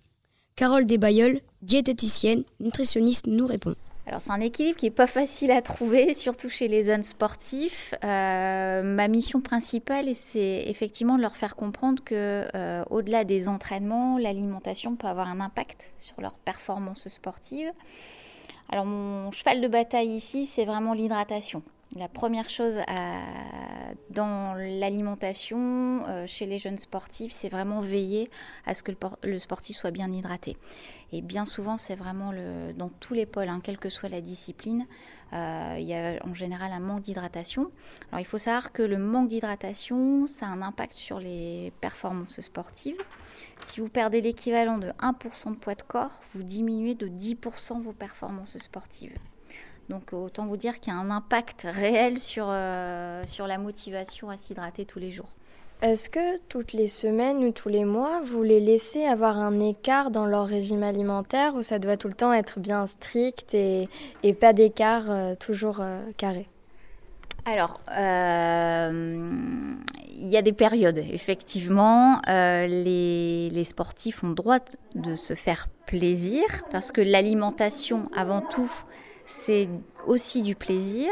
Carole 0.56 0.86
Desbayeul, 0.86 1.40
diététicienne, 1.62 2.44
nutritionniste, 2.60 3.26
nous 3.26 3.46
répond. 3.46 3.74
Alors 4.06 4.20
c'est 4.20 4.32
un 4.32 4.40
équilibre 4.40 4.76
qui 4.76 4.86
n'est 4.86 4.90
pas 4.90 5.06
facile 5.06 5.50
à 5.52 5.62
trouver, 5.62 6.14
surtout 6.14 6.48
chez 6.48 6.66
les 6.66 6.84
jeunes 6.84 7.02
sportifs. 7.02 7.94
Euh, 8.04 8.82
ma 8.82 9.08
mission 9.08 9.40
principale, 9.40 10.14
c'est 10.14 10.64
effectivement 10.66 11.16
de 11.16 11.22
leur 11.22 11.36
faire 11.36 11.54
comprendre 11.54 12.02
que, 12.02 12.44
euh, 12.54 12.84
au-delà 12.90 13.24
des 13.24 13.48
entraînements, 13.48 14.18
l'alimentation 14.18 14.96
peut 14.96 15.06
avoir 15.06 15.28
un 15.28 15.40
impact 15.40 15.92
sur 15.98 16.20
leur 16.20 16.32
performance 16.32 17.06
sportive. 17.08 17.70
Alors 18.68 18.84
mon 18.84 19.30
cheval 19.32 19.60
de 19.60 19.68
bataille 19.68 20.10
ici, 20.10 20.46
c'est 20.46 20.64
vraiment 20.64 20.92
l'hydratation. 20.94 21.62
La 21.96 22.08
première 22.08 22.48
chose 22.48 22.76
dans 24.10 24.54
l'alimentation 24.54 26.04
euh, 26.06 26.24
chez 26.26 26.46
les 26.46 26.58
jeunes 26.58 26.78
sportifs, 26.78 27.32
c'est 27.32 27.48
vraiment 27.48 27.80
veiller 27.80 28.30
à 28.64 28.74
ce 28.74 28.82
que 28.82 28.92
le, 29.24 29.38
sportif 29.38 29.76
soit 29.76 29.90
bien 29.90 30.12
hydraté. 30.12 30.56
Et 31.12 31.20
bien 31.20 31.44
souvent, 31.44 31.78
c'est 31.78 31.96
vraiment 31.96 32.32
dans 32.76 32.90
tous 33.00 33.14
les 33.14 33.26
pôles, 33.26 33.48
hein, 33.48 33.60
quelle 33.62 33.78
que 33.78 33.88
soit 33.88 34.08
la 34.08 34.20
discipline, 34.20 34.86
euh, 35.32 35.76
il 35.78 35.84
y 35.84 35.94
a 35.94 36.24
en 36.24 36.34
général 36.34 36.72
un 36.72 36.80
manque 36.80 37.02
d'hydratation. 37.02 37.70
Alors 38.10 38.20
il 38.20 38.26
faut 38.26 38.38
savoir 38.38 38.72
que 38.72 38.82
le 38.82 38.98
manque 38.98 39.28
d'hydratation, 39.28 40.26
ça 40.26 40.46
a 40.46 40.50
un 40.50 40.62
impact 40.62 40.96
sur 40.96 41.18
les 41.18 41.72
performances 41.80 42.40
sportives. 42.40 43.02
Si 43.64 43.80
vous 43.80 43.88
perdez 43.88 44.20
l'équivalent 44.20 44.78
de 44.78 44.90
1% 45.00 45.50
de 45.50 45.56
poids 45.56 45.74
de 45.74 45.82
corps, 45.82 46.22
vous 46.34 46.42
diminuez 46.42 46.94
de 46.94 47.08
10% 47.08 47.80
vos 47.80 47.92
performances 47.92 48.58
sportives. 48.58 49.16
Donc 49.90 50.12
autant 50.12 50.46
vous 50.46 50.56
dire 50.56 50.78
qu'il 50.78 50.92
y 50.92 50.96
a 50.96 50.98
un 51.00 51.10
impact 51.10 51.66
réel 51.68 52.18
sur, 52.18 52.46
euh, 52.48 53.24
sur 53.26 53.48
la 53.48 53.58
motivation 53.58 54.30
à 54.30 54.36
s'hydrater 54.36 54.84
tous 54.84 55.00
les 55.00 55.10
jours. 55.10 55.28
Est-ce 55.82 56.08
que 56.08 56.38
toutes 56.48 56.72
les 56.72 56.86
semaines 56.86 57.38
ou 57.38 57.50
tous 57.50 57.70
les 57.70 57.84
mois, 57.84 58.20
vous 58.24 58.44
les 58.44 58.60
laissez 58.60 59.04
avoir 59.04 59.38
un 59.38 59.58
écart 59.58 60.12
dans 60.12 60.26
leur 60.26 60.46
régime 60.46 60.84
alimentaire 60.84 61.56
ou 61.56 61.62
ça 61.62 61.80
doit 61.80 61.96
tout 61.96 62.06
le 62.06 62.14
temps 62.14 62.32
être 62.32 62.60
bien 62.60 62.86
strict 62.86 63.52
et, 63.54 63.88
et 64.22 64.32
pas 64.32 64.52
d'écart 64.52 65.10
euh, 65.10 65.34
toujours 65.34 65.78
euh, 65.80 66.00
carré? 66.16 66.48
Alors, 67.46 67.80
il 67.88 69.38
y 70.28 70.36
a 70.36 70.42
des 70.42 70.52
périodes, 70.52 70.98
effectivement. 70.98 72.20
les, 72.28 73.48
les, 73.50 73.64
sportifs 73.64 74.22
ont 74.22 74.28
le 74.28 74.34
droit 74.34 74.58
de 74.94 75.16
se 75.16 75.34
faire 75.34 75.68
plaisir 75.86 76.44
parce 76.70 76.92
que 76.92 77.00
l'alimentation, 77.00 78.10
avant 78.14 78.42
tout, 78.42 78.70
c'est 79.30 79.68
aussi 80.06 80.42
du 80.42 80.54
plaisir. 80.54 81.10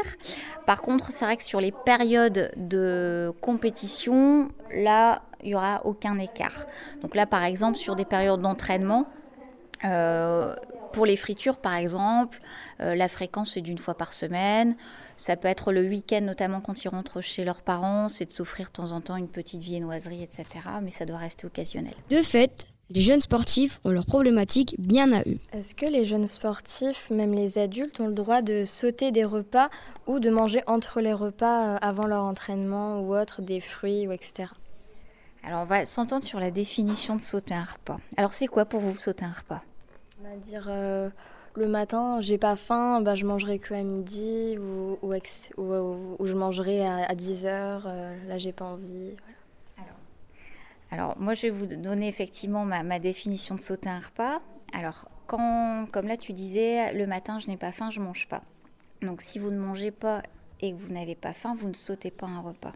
Par 0.65 0.81
contre, 0.81 1.11
c'est 1.11 1.25
vrai 1.25 1.37
que 1.37 1.43
sur 1.43 1.61
les 1.61 1.71
périodes 1.71 2.51
de 2.57 3.31
compétition, 3.41 4.49
là, 4.75 5.21
il 5.41 5.49
n'y 5.49 5.55
aura 5.55 5.85
aucun 5.85 6.19
écart. 6.19 6.65
Donc 7.01 7.15
là, 7.15 7.25
par 7.25 7.43
exemple, 7.43 7.77
sur 7.77 7.95
des 7.95 8.05
périodes 8.05 8.41
d'entraînement, 8.41 9.07
euh, 9.85 10.53
pour 10.91 11.05
les 11.05 11.15
fritures, 11.15 11.57
par 11.57 11.75
exemple, 11.75 12.41
euh, 12.81 12.93
la 12.93 13.07
fréquence 13.07 13.55
est 13.55 13.61
d'une 13.61 13.77
fois 13.77 13.95
par 13.95 14.11
semaine. 14.11 14.75
Ça 15.15 15.37
peut 15.37 15.47
être 15.47 15.71
le 15.71 15.81
week-end, 15.87 16.21
notamment 16.21 16.59
quand 16.59 16.83
ils 16.83 16.89
rentrent 16.89 17.21
chez 17.21 17.45
leurs 17.45 17.61
parents, 17.61 18.09
c'est 18.09 18.25
de 18.25 18.31
s'offrir 18.31 18.67
de 18.67 18.73
temps 18.73 18.91
en 18.91 18.99
temps 18.99 19.15
une 19.15 19.29
petite 19.29 19.61
viennoiserie, 19.61 20.23
etc. 20.23 20.45
Mais 20.81 20.91
ça 20.91 21.05
doit 21.05 21.17
rester 21.17 21.45
occasionnel. 21.45 21.93
De 22.09 22.17
fait, 22.17 22.67
les 22.91 23.01
jeunes 23.01 23.21
sportifs 23.21 23.79
ont 23.83 23.91
leurs 23.91 24.05
problématiques 24.05 24.75
bien 24.79 25.11
à 25.13 25.21
eux. 25.21 25.37
Est-ce 25.53 25.75
que 25.75 25.85
les 25.85 26.05
jeunes 26.05 26.27
sportifs, 26.27 27.09
même 27.11 27.33
les 27.33 27.57
adultes, 27.57 27.99
ont 27.99 28.07
le 28.07 28.13
droit 28.13 28.41
de 28.41 28.63
sauter 28.65 29.11
des 29.11 29.25
repas 29.25 29.69
ou 30.07 30.19
de 30.19 30.29
manger 30.29 30.63
entre 30.65 30.99
les 30.99 31.13
repas 31.13 31.75
euh, 31.75 31.77
avant 31.81 32.07
leur 32.07 32.23
entraînement 32.23 33.01
ou 33.01 33.15
autre, 33.15 33.41
des 33.41 33.59
fruits 33.59 34.07
ou 34.07 34.11
etc. 34.11 34.49
Alors 35.43 35.61
on 35.61 35.65
va 35.65 35.85
s'entendre 35.85 36.25
sur 36.25 36.39
la 36.39 36.51
définition 36.51 37.15
de 37.15 37.21
sauter 37.21 37.53
un 37.53 37.63
repas. 37.63 37.99
Alors 38.17 38.33
c'est 38.33 38.47
quoi 38.47 38.65
pour 38.65 38.81
vous 38.81 38.97
sauter 38.97 39.23
un 39.23 39.31
repas? 39.31 39.61
On 40.19 40.29
va 40.29 40.35
dire 40.35 40.65
euh, 40.67 41.09
le 41.55 41.67
matin, 41.67 42.19
j'ai 42.21 42.37
pas 42.37 42.55
faim, 42.55 43.01
bah, 43.01 43.15
je 43.15 43.25
mangerai 43.25 43.59
que 43.59 43.73
à 43.73 43.83
midi 43.83 44.57
ou, 44.57 44.97
ou, 45.03 46.25
je 46.25 46.33
mangerai 46.33 46.85
à, 46.85 47.13
10 47.15 47.45
heures, 47.45 47.83
euh, 47.85 48.15
là 48.27 48.37
j'ai 48.37 48.51
pas 48.51 48.65
envie. 48.65 49.15
Alors, 50.91 51.17
moi, 51.19 51.33
je 51.33 51.43
vais 51.43 51.49
vous 51.49 51.67
donner 51.67 52.07
effectivement 52.07 52.65
ma, 52.65 52.99
définition 52.99 53.55
de 53.55 53.61
sauter 53.61 53.89
un 53.89 53.99
repas. 53.99 54.41
Alors, 54.73 55.09
quand, 55.27 55.87
comme 55.91 56.07
là, 56.07 56.17
tu 56.17 56.33
disais, 56.33 56.93
le 56.93 57.05
matin, 57.05 57.39
je 57.39 57.47
n'ai 57.47 57.57
pas 57.57 57.71
faim, 57.71 57.89
je 57.89 57.99
mange 57.99 58.27
pas. 58.27 58.43
Donc, 59.01 59.21
si 59.21 59.39
vous 59.39 59.51
ne 59.51 59.59
mangez 59.59 59.91
pas 59.91 60.23
et 60.61 60.73
que 60.73 60.77
vous 60.77 60.91
n'avez 60.91 61.15
pas 61.15 61.33
faim, 61.33 61.55
vous 61.57 61.69
ne 61.69 61.73
sautez 61.73 62.11
pas 62.11 62.25
un 62.25 62.41
repas. 62.41 62.73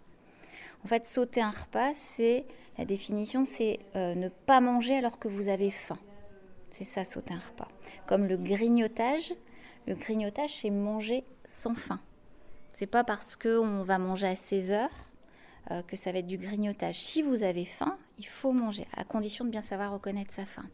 En 0.86 0.88
fait, 0.88 1.06
sauter 1.06 1.41
un 1.41 1.52
repas, 1.52 1.93
c'est 1.95 2.45
la 2.78 2.86
définition, 2.86 3.45
c'est 3.45 3.80
euh, 3.95 4.15
ne 4.15 4.30
pas 4.30 4.62
manger 4.62 4.97
alors 4.97 5.17
que 5.17 5.28
vous 5.28 5.47
avez 5.47 5.71
faim. 5.71 5.97
C'est 6.69 6.84
ça, 6.84 7.06
sauter 7.06 7.34
un 7.34 7.39
repas. 7.39 7.67
Comme 8.06 8.28
le 8.28 8.38
grignotage, 8.38 9.34
le 9.88 9.95
grignotage, 9.95 10.62
c'est 10.62 10.69
manger 10.69 11.23
sans 11.47 11.76
faim. 11.76 11.99
C'est 12.73 12.88
pas 12.88 13.04
parce 13.04 13.36
qu'on 13.36 13.84
va 13.84 13.99
manger 13.99 14.28
à 14.28 14.36
16 14.36 14.71
heures 14.71 15.12
euh, 15.71 15.82
que 15.82 15.95
ça 15.95 16.12
va 16.12 16.19
être 16.19 16.28
du 16.28 16.38
grignotage. 16.38 16.99
Si 16.99 17.21
vous 17.21 17.41
avez 17.41 17.63
faim, 17.63 17.97
il 18.17 18.26
faut 18.26 18.52
manger, 18.52 18.86
à 18.97 19.06
condition 19.06 19.45
de 19.45 19.49
bien 19.49 19.62
savoir 19.62 19.93
reconnaître 19.93 20.34
sa 20.34 20.45
faim. 20.45 20.65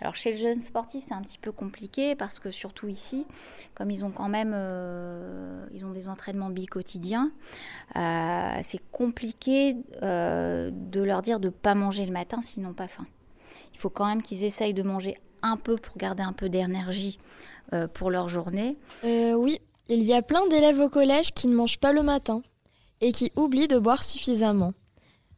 Alors 0.00 0.16
chez 0.16 0.32
le 0.32 0.36
jeune 0.36 0.60
sportif, 0.62 1.04
c'est 1.06 1.14
un 1.14 1.22
petit 1.22 1.38
peu 1.38 1.52
compliqué 1.52 2.16
parce 2.16 2.40
que 2.40 2.50
surtout 2.50 2.88
ici, 2.88 3.24
comme 3.76 3.92
ils 3.92 4.04
ont 4.04 4.10
quand 4.10 4.28
même 4.28 4.50
euh, 4.52 5.64
ils 5.72 5.84
ont 5.84 5.92
des 5.92 6.08
entraînements 6.08 6.50
bi-quotidiens, 6.50 7.30
euh, 7.94 8.58
c'est 8.64 8.82
compliqué 8.90 9.74
de 10.02 11.02
leur 11.02 11.22
dire 11.22 11.38
de 11.38 11.46
ne 11.46 11.52
pas 11.52 11.76
manger 11.76 12.04
le 12.04 12.12
matin 12.12 12.42
s'ils 12.42 12.64
n'ont 12.64 12.74
pas 12.74 12.88
faim. 12.88 13.06
Il 13.74 13.78
faut 13.78 13.90
quand 13.90 14.06
même 14.06 14.22
qu'ils 14.22 14.42
essayent 14.42 14.74
de 14.74 14.82
manger 14.82 15.18
un 15.42 15.56
peu 15.56 15.76
pour 15.76 15.96
garder 15.96 16.24
un 16.24 16.32
peu 16.32 16.48
d'énergie 16.48 17.20
pour 17.94 18.10
leur 18.10 18.28
journée. 18.28 18.76
oui, 19.04 19.60
il 19.88 20.02
y 20.02 20.14
a 20.14 20.22
plein 20.22 20.46
d'élèves 20.48 20.80
au 20.80 20.88
collège 20.88 21.30
qui 21.30 21.46
ne 21.46 21.54
mangent 21.54 21.78
pas 21.78 21.92
le 21.92 22.02
matin 22.02 22.42
et 23.02 23.12
qui 23.12 23.30
oublie 23.36 23.68
de 23.68 23.78
boire 23.78 24.02
suffisamment. 24.02 24.72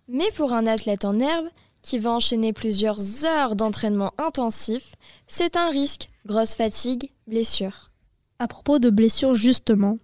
Mais 0.06 0.30
pour 0.36 0.52
un 0.52 0.66
athlète 0.66 1.04
en 1.04 1.18
herbe, 1.18 1.48
qui 1.82 1.98
va 1.98 2.12
enchaîner 2.12 2.52
plusieurs 2.52 3.24
heures 3.24 3.56
d'entraînement 3.56 4.12
intensif, 4.16 4.94
c'est 5.26 5.56
un 5.56 5.68
risque, 5.68 6.08
grosse 6.24 6.54
fatigue, 6.54 7.10
blessure. 7.26 7.90
À 8.38 8.48
propos 8.48 8.78
de 8.78 8.90
blessures 8.90 9.34
justement, 9.34 9.98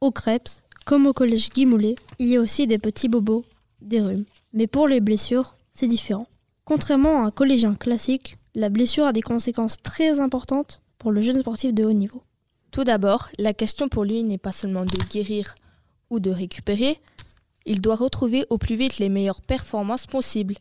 au 0.00 0.10
Krebs, 0.10 0.62
comme 0.84 1.06
au 1.06 1.12
collège 1.14 1.50
Guy 1.50 1.66
il 2.18 2.28
y 2.28 2.36
a 2.36 2.40
aussi 2.40 2.66
des 2.66 2.78
petits 2.78 3.08
bobos, 3.08 3.44
des 3.80 4.00
rhumes. 4.00 4.24
Mais 4.52 4.66
pour 4.66 4.86
les 4.86 5.00
blessures, 5.00 5.56
c'est 5.72 5.86
différent. 5.86 6.26
Contrairement 6.64 7.22
à 7.22 7.26
un 7.26 7.30
collégien 7.30 7.74
classique, 7.74 8.36
la 8.54 8.68
blessure 8.68 9.06
a 9.06 9.12
des 9.12 9.22
conséquences 9.22 9.78
très 9.82 10.20
importantes 10.20 10.82
pour 10.98 11.10
le 11.10 11.20
jeune 11.20 11.40
sportif 11.40 11.72
de 11.72 11.84
haut 11.84 11.92
niveau. 11.92 12.22
Tout 12.70 12.84
d'abord, 12.84 13.28
la 13.38 13.54
question 13.54 13.88
pour 13.88 14.04
lui 14.04 14.22
n'est 14.22 14.38
pas 14.38 14.52
seulement 14.52 14.84
de 14.84 14.96
guérir 15.10 15.54
ou 16.14 16.20
de 16.20 16.30
récupérer, 16.30 17.00
il 17.66 17.80
doit 17.80 17.96
retrouver 17.96 18.46
au 18.50 18.58
plus 18.58 18.76
vite 18.76 18.98
les 18.98 19.08
meilleures 19.08 19.40
performances 19.40 20.06
possibles. 20.06 20.54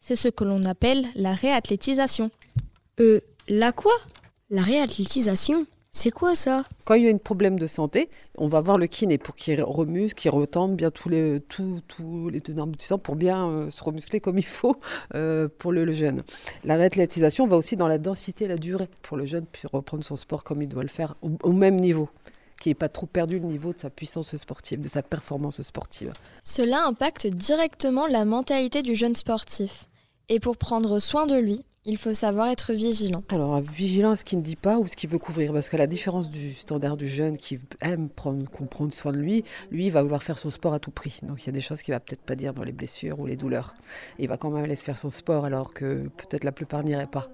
C'est 0.00 0.16
ce 0.16 0.28
que 0.28 0.44
l'on 0.44 0.62
appelle 0.64 1.06
la 1.14 1.34
réathlétisation. 1.34 2.30
Euh, 3.00 3.20
la 3.48 3.72
quoi? 3.72 3.92
La 4.50 4.62
réathlétisation? 4.62 5.66
C'est 5.90 6.10
quoi 6.10 6.34
ça? 6.34 6.64
Quand 6.84 6.94
il 6.94 7.04
y 7.04 7.08
a 7.08 7.10
un 7.10 7.18
problème 7.18 7.58
de 7.58 7.66
santé, 7.66 8.10
on 8.36 8.46
va 8.46 8.60
voir 8.60 8.76
le 8.76 8.86
kiné 8.86 9.18
pour 9.18 9.34
qu'il 9.34 9.62
remuse, 9.62 10.14
qu'il 10.14 10.30
retende 10.30 10.76
bien 10.76 10.90
tous 10.90 11.08
les, 11.08 11.40
tous, 11.48 11.80
tous 11.88 12.28
les 12.28 12.40
tenants 12.40 12.66
du 12.66 12.84
sang 12.84 12.98
pour 12.98 13.16
bien 13.16 13.48
euh, 13.48 13.70
se 13.70 13.82
remuscler 13.82 14.20
comme 14.20 14.38
il 14.38 14.46
faut 14.46 14.76
euh, 15.14 15.48
pour 15.58 15.72
le, 15.72 15.84
le, 15.84 15.94
jeune. 15.94 16.22
La 16.64 16.76
réathlétisation 16.76 17.46
va 17.46 17.56
aussi 17.56 17.76
dans 17.76 17.88
la 17.88 17.98
densité 17.98 18.44
et 18.44 18.48
la 18.48 18.58
durée 18.58 18.88
pour 19.02 19.16
le 19.16 19.24
jeune, 19.24 19.46
puis 19.50 19.62
reprendre 19.72 20.04
son 20.04 20.16
sport 20.16 20.44
comme 20.44 20.60
il 20.62 20.68
doit 20.68 20.82
le 20.82 20.88
faire, 20.88 21.14
au, 21.22 21.30
au 21.42 21.52
même 21.52 21.76
niveau 21.76 22.08
qui 22.60 22.68
n'ait 22.68 22.74
pas 22.74 22.88
trop 22.88 23.06
perdu 23.06 23.38
le 23.38 23.46
niveau 23.46 23.72
de 23.72 23.78
sa 23.78 23.90
puissance 23.90 24.36
sportive, 24.36 24.80
de 24.80 24.88
sa 24.88 25.02
performance 25.02 25.62
sportive. 25.62 26.12
Cela 26.42 26.84
impacte 26.86 27.26
directement 27.26 28.06
la 28.06 28.24
mentalité 28.24 28.82
du 28.82 28.94
jeune 28.94 29.16
sportif. 29.16 29.88
Et 30.30 30.40
pour 30.40 30.58
prendre 30.58 30.98
soin 30.98 31.26
de 31.26 31.36
lui, 31.36 31.64
il 31.86 31.96
faut 31.96 32.12
savoir 32.12 32.48
être 32.48 32.74
vigilant. 32.74 33.22
Alors, 33.30 33.60
vigilant 33.62 34.10
à 34.10 34.16
ce 34.16 34.24
qu'il 34.24 34.38
ne 34.38 34.42
dit 34.42 34.56
pas 34.56 34.78
ou 34.78 34.86
ce 34.86 34.94
qu'il 34.94 35.08
veut 35.08 35.18
couvrir? 35.18 35.54
Parce 35.54 35.70
que 35.70 35.76
la 35.78 35.86
différence 35.86 36.30
du 36.30 36.52
standard 36.52 36.98
du 36.98 37.08
jeune 37.08 37.38
qui 37.38 37.58
aime 37.80 38.10
prendre, 38.10 38.44
prendre 38.68 38.92
soin 38.92 39.10
de 39.12 39.16
lui, 39.16 39.42
lui, 39.70 39.86
il 39.86 39.90
va 39.90 40.02
vouloir 40.02 40.22
faire 40.22 40.36
son 40.36 40.50
sport 40.50 40.74
à 40.74 40.80
tout 40.80 40.90
prix. 40.90 41.18
Donc, 41.22 41.42
il 41.42 41.46
y 41.46 41.48
a 41.48 41.52
des 41.52 41.62
choses 41.62 41.80
qu'il 41.80 41.94
va 41.94 42.00
peut-être 42.00 42.20
pas 42.20 42.34
dire 42.34 42.52
dans 42.52 42.62
les 42.62 42.72
blessures 42.72 43.18
ou 43.20 43.26
les 43.26 43.36
douleurs. 43.36 43.74
Il 44.18 44.28
va 44.28 44.36
quand 44.36 44.50
même 44.50 44.64
aller 44.64 44.76
se 44.76 44.84
faire 44.84 44.98
son 44.98 45.08
sport 45.08 45.46
alors 45.46 45.72
que 45.72 46.08
peut-être 46.18 46.44
la 46.44 46.52
plupart 46.52 46.82
n'iraient 46.82 47.06
pas. 47.06 47.30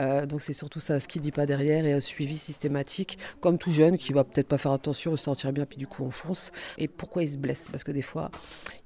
Euh, 0.00 0.26
donc 0.26 0.42
c'est 0.42 0.52
surtout 0.52 0.80
ça, 0.80 1.00
ce 1.00 1.08
qu'il 1.08 1.22
dit 1.22 1.32
pas 1.32 1.46
derrière 1.46 1.84
et 1.86 1.92
un 1.92 2.00
suivi 2.00 2.38
systématique, 2.38 3.18
comme 3.40 3.58
tout 3.58 3.72
jeune 3.72 3.98
qui 3.98 4.12
va 4.12 4.24
peut-être 4.24 4.48
pas 4.48 4.58
faire 4.58 4.72
attention, 4.72 5.16
se 5.16 5.24
sentir 5.24 5.52
bien, 5.52 5.66
puis 5.66 5.78
du 5.78 5.86
coup 5.86 6.04
on 6.04 6.10
fonce. 6.10 6.52
Et 6.78 6.88
pourquoi 6.88 7.22
il 7.22 7.28
se 7.28 7.36
blesse? 7.36 7.66
Parce 7.70 7.84
que 7.84 7.92
des 7.92 8.02
fois, 8.02 8.30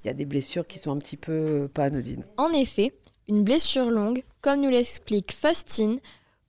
il 0.03 0.07
y 0.07 0.09
a 0.09 0.13
des 0.13 0.25
blessures 0.25 0.67
qui 0.67 0.79
sont 0.79 0.91
un 0.91 0.97
petit 0.97 1.17
peu 1.17 1.69
pas 1.73 1.85
anodines. 1.85 2.25
En 2.37 2.51
effet, 2.51 2.93
une 3.27 3.43
blessure 3.43 3.89
longue, 3.89 4.23
comme 4.41 4.61
nous 4.61 4.69
l'explique 4.69 5.33
Faustine, 5.33 5.99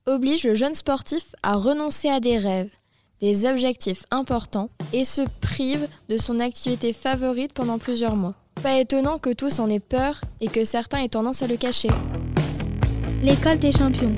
oblige 0.05 0.45
le 0.45 0.55
jeune 0.55 0.73
sportif 0.73 1.35
à 1.43 1.55
renoncer 1.55 2.09
à 2.09 2.19
des 2.19 2.37
rêves, 2.37 2.71
des 3.21 3.45
objectifs 3.45 4.05
importants 4.11 4.69
et 4.93 5.03
se 5.03 5.21
prive 5.41 5.87
de 6.07 6.17
son 6.17 6.39
activité 6.39 6.93
favorite 6.93 7.53
pendant 7.53 7.77
plusieurs 7.77 8.15
mois. 8.15 8.35
Pas 8.63 8.79
étonnant 8.79 9.19
que 9.19 9.31
tous 9.31 9.59
en 9.59 9.69
aient 9.69 9.79
peur 9.79 10.21
et 10.41 10.47
que 10.47 10.65
certains 10.65 10.99
aient 10.99 11.09
tendance 11.09 11.43
à 11.43 11.47
le 11.47 11.57
cacher. 11.57 11.89
L'école 13.21 13.59
des 13.59 13.73
champions, 13.73 14.13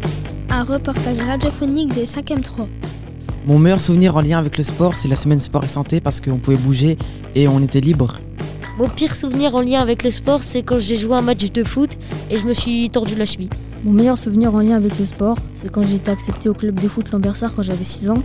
un 0.52 0.64
reportage 0.64 1.20
radiophonique 1.22 1.92
des 1.92 2.06
5e 2.06 2.42
3. 2.42 2.68
Mon 3.48 3.58
meilleur 3.58 3.82
souvenir 3.82 4.16
en 4.16 4.22
lien 4.22 4.38
avec 4.38 4.60
le 4.60 4.64
sport, 4.64 4.96
c'est 4.96 5.08
la 5.08 5.16
semaine 5.16 5.40
sport 5.40 5.64
et 5.64 5.68
santé 5.68 6.00
parce 6.00 6.22
qu'on 6.22 6.38
pouvait 6.38 6.56
bouger 6.56 7.00
et 7.34 7.48
on 7.48 7.64
était 7.64 7.80
libre. 7.80 8.20
Mon 8.78 8.88
pire 8.90 9.16
souvenir 9.16 9.56
en 9.56 9.62
lien 9.62 9.80
avec 9.82 10.04
le 10.04 10.12
sport, 10.12 10.44
c'est 10.44 10.62
quand 10.62 10.78
j'ai 10.78 10.98
joué 10.98 11.16
un 11.16 11.22
match 11.22 11.52
de 11.52 11.64
foot 11.64 11.90
et 12.30 12.38
je 12.38 12.46
me 12.46 12.54
suis 12.54 12.92
tordu 12.92 13.16
la 13.16 13.26
cheville. 13.26 13.50
Mon 13.84 13.92
meilleur 13.92 14.20
souvenir 14.20 14.54
en 14.54 14.60
lien 14.60 14.76
avec 14.76 15.00
le 15.00 15.08
sport, 15.08 15.38
c'est 15.56 15.72
quand 15.72 15.84
j'ai 15.84 15.96
été 15.96 16.12
accepté 16.12 16.48
au 16.48 16.54
club 16.54 16.80
de 16.80 16.88
foot 16.88 17.12
Lambersart 17.12 17.56
quand 17.56 17.64
j'avais 17.64 17.84
6 17.84 18.12
ans. 18.12 18.22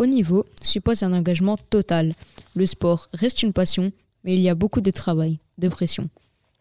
Haut 0.00 0.06
niveau 0.06 0.46
suppose 0.62 1.02
un 1.02 1.12
engagement 1.12 1.58
total. 1.68 2.14
Le 2.56 2.64
sport 2.64 3.08
reste 3.12 3.42
une 3.42 3.52
passion, 3.52 3.92
mais 4.24 4.34
il 4.34 4.40
y 4.40 4.48
a 4.48 4.54
beaucoup 4.54 4.80
de 4.80 4.90
travail, 4.90 5.38
de 5.58 5.68
pression. 5.68 6.08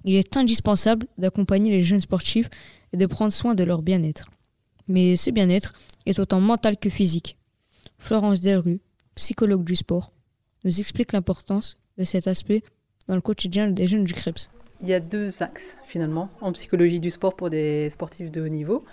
Il 0.04 0.16
est 0.16 0.36
indispensable 0.36 1.08
d'accompagner 1.18 1.72
les 1.72 1.84
jeunes 1.84 2.02
sportifs 2.02 2.50
et 2.92 2.98
de 2.98 3.06
prendre 3.06 3.32
soin 3.32 3.56
de 3.56 3.64
leur 3.64 3.82
bien-être. 3.82 4.30
Mais 4.90 5.16
ce 5.16 5.30
bien-être 5.30 5.74
est 6.06 6.20
autant 6.20 6.42
mental 6.42 6.78
que 6.78 6.90
physique. 6.90 7.38
Florence 7.98 8.42
Delrue, 8.42 8.82
psychologue 9.16 9.64
du 9.64 9.76
sport, 9.76 10.12
nous 10.66 10.80
explique 10.80 11.14
l'importance 11.14 11.78
de 11.98 12.04
cet 12.04 12.28
aspect 12.28 12.64
dans 13.08 13.16
le 13.16 13.22
quotidien 13.22 13.70
des 13.70 13.88
jeunes 13.88 14.04
du 14.04 14.14
CREPS. 14.14 14.50
Il 14.82 14.90
y 14.90 14.94
a 14.94 15.00
deux 15.00 15.42
axes 15.42 15.78
finalement 15.86 16.30
en 16.42 16.52
psychologie 16.52 17.00
du 17.00 17.10
sport 17.10 17.36
pour 17.36 17.50
des 17.50 17.90
sportifs 17.90 18.32
de 18.32 18.42
haut 18.42 18.50
niveau. 18.50 18.84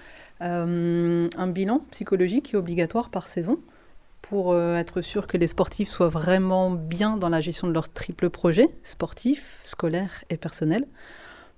Euh, 0.40 1.28
un 1.36 1.46
bilan 1.48 1.80
psychologique 1.90 2.54
est 2.54 2.56
obligatoire 2.56 3.10
par 3.10 3.26
saison 3.26 3.58
pour 4.28 4.52
euh, 4.52 4.76
être 4.76 5.02
sûr 5.02 5.26
que 5.26 5.36
les 5.36 5.46
sportifs 5.46 5.88
soient 5.88 6.08
vraiment 6.08 6.70
bien 6.70 7.16
dans 7.16 7.28
la 7.28 7.40
gestion 7.40 7.68
de 7.68 7.72
leur 7.72 7.88
triple 7.88 8.28
projet, 8.28 8.68
sportif, 8.82 9.60
scolaire 9.62 10.24
et 10.30 10.36
personnel, 10.36 10.86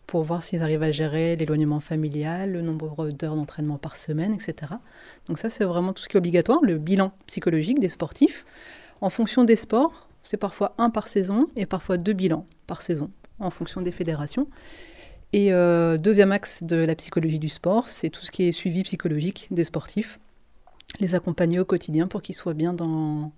pour 0.07 0.23
voir 0.23 0.43
s'ils 0.43 0.63
arrivent 0.63 0.83
à 0.83 0.91
gérer 0.91 1.37
l'éloignement 1.37 1.81
familial, 1.81 2.53
le 2.53 2.63
nombre 2.63 3.11
d'heures 3.11 3.37
d'entraînement 3.37 3.79
par 3.79 3.97
semaine, 3.97 4.35
etc. 4.35 4.73
Donc 5.29 5.39
ça, 5.39 5.51
c'est 5.51 5.65
vraiment 5.65 5.93
tout 5.93 6.03
ce 6.03 6.09
qui 6.09 6.17
est 6.17 6.19
obligatoire, 6.19 6.59
le 6.63 6.79
bilan 6.79 7.13
psychologique 7.27 7.79
des 7.79 7.89
sportifs. 7.89 8.45
En 9.01 9.11
fonction 9.11 9.45
des 9.45 9.57
sports, 9.57 10.09
c'est 10.23 10.37
parfois 10.37 10.75
un 10.79 10.91
par 10.91 11.09
saison 11.09 11.49
et 11.57 11.65
parfois 11.65 11.97
deux 11.97 12.13
bilans 12.13 12.47
par 12.67 12.83
saison, 12.83 13.11
en 13.39 13.51
fonction 13.51 13.81
des 13.81 13.93
fédérations. 13.93 14.47
Et 15.33 15.53
euh, 15.53 15.97
deuxième 15.97 16.33
axe 16.33 16.63
de 16.63 16.77
la 16.77 16.95
psychologie 16.95 17.39
du 17.39 17.49
sport, 17.49 17.89
c'est 17.89 18.11
tout 18.11 18.25
ce 18.25 18.31
qui 18.31 18.45
est 18.45 18.53
suivi 18.53 18.83
psychologique 18.83 19.49
des 19.51 19.65
sportifs 19.65 20.19
les 21.01 21.15
accompagner 21.15 21.59
au 21.59 21.65
quotidien 21.65 22.07
pour 22.07 22.23
qu'ils 22.23 22.35
soient 22.35 22.55
bien 22.55 22.73
dans, 22.73 23.33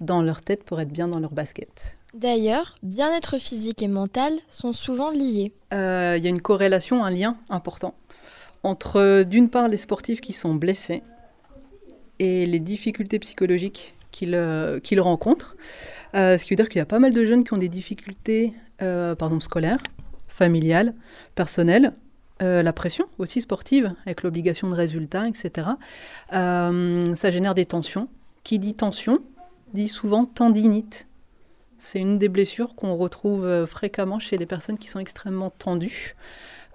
dans 0.00 0.22
leur 0.22 0.42
tête, 0.42 0.64
pour 0.64 0.80
être 0.80 0.90
bien 0.90 1.08
dans 1.08 1.18
leur 1.18 1.32
basket. 1.32 1.96
D'ailleurs, 2.14 2.76
bien-être 2.82 3.38
physique 3.38 3.82
et 3.82 3.88
mental 3.88 4.32
sont 4.48 4.72
souvent 4.72 5.10
liés. 5.10 5.52
Il 5.72 5.76
euh, 5.76 6.18
y 6.18 6.26
a 6.26 6.30
une 6.30 6.40
corrélation, 6.40 7.04
un 7.04 7.10
lien 7.10 7.36
important 7.50 7.94
entre 8.64 9.22
d'une 9.22 9.50
part 9.50 9.68
les 9.68 9.76
sportifs 9.76 10.20
qui 10.20 10.32
sont 10.32 10.52
blessés 10.52 11.04
et 12.18 12.44
les 12.44 12.58
difficultés 12.58 13.20
psychologiques 13.20 13.94
qu'ils 14.10 14.34
euh, 14.34 14.80
rencontrent. 14.98 15.56
Euh, 16.14 16.36
ce 16.36 16.44
qui 16.44 16.50
veut 16.50 16.56
dire 16.56 16.68
qu'il 16.68 16.78
y 16.78 16.82
a 16.82 16.86
pas 16.86 16.98
mal 16.98 17.14
de 17.14 17.24
jeunes 17.24 17.44
qui 17.44 17.52
ont 17.52 17.58
des 17.58 17.68
difficultés, 17.68 18.52
par 18.78 19.28
exemple 19.28 19.44
scolaires, 19.44 19.82
familiales, 20.26 20.94
personnelles, 21.36 21.92
euh, 22.40 22.62
la 22.62 22.72
pression 22.72 23.06
aussi 23.18 23.40
sportive, 23.40 23.94
avec 24.06 24.22
l'obligation 24.22 24.70
de 24.70 24.74
résultats, 24.74 25.26
etc. 25.26 25.68
Euh, 26.32 27.04
ça 27.16 27.30
génère 27.30 27.54
des 27.54 27.64
tensions. 27.64 28.08
Qui 28.44 28.58
dit 28.58 28.74
tension 28.74 29.20
dit 29.74 29.88
souvent 29.88 30.24
tendinite. 30.24 31.08
C'est 31.78 31.98
une 31.98 32.18
des 32.18 32.28
blessures 32.28 32.74
qu'on 32.74 32.96
retrouve 32.96 33.44
euh, 33.44 33.66
fréquemment 33.66 34.18
chez 34.18 34.38
les 34.38 34.46
personnes 34.46 34.78
qui 34.78 34.88
sont 34.88 35.00
extrêmement 35.00 35.50
tendues. 35.50 36.14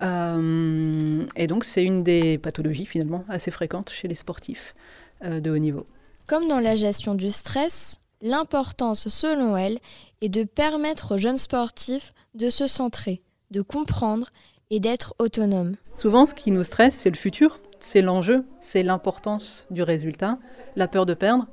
et 0.02 1.48
donc 1.48 1.64
c'est 1.64 1.84
une 1.84 2.04
des 2.04 2.38
pathologies 2.38 2.86
finalement 2.86 3.24
assez 3.30 3.52
fréquentes 3.52 3.90
chez 3.90 4.10
les 4.10 4.16
sportifs 4.16 4.76
de 5.24 5.50
haut 5.50 5.58
niveau. 5.58 5.86
Comme 6.28 6.48
dans 6.48 6.60
la 6.60 6.76
gestion 6.76 7.16
du 7.16 7.32
stress, 7.32 8.00
l'importance 8.22 9.08
selon 9.08 9.56
elle 9.56 9.80
est 10.20 10.28
de 10.28 10.44
permettre 10.44 11.16
aux 11.16 11.18
jeunes 11.18 11.38
sportifs 11.38 12.14
de 12.34 12.50
se 12.50 12.68
centrer, 12.68 13.22
de 13.52 13.62
comprendre 13.62 14.28
et 14.74 14.80
d'être 14.80 15.14
autonome. 15.20 15.76
Souvent, 15.96 16.26
ce 16.26 16.34
qui 16.34 16.50
nous 16.50 16.64
stresse, 16.64 16.96
c'est 16.96 17.12
le 17.12 17.16
futur, 17.16 17.60
c'est 17.80 18.02
l'enjeu, 18.02 18.44
c'est 18.60 18.82
l'importance 18.82 19.68
du 19.70 19.84
résultat, 19.84 20.40
la 20.76 20.88
peur 20.88 21.06
de 21.06 21.14
perdre, 21.14 21.46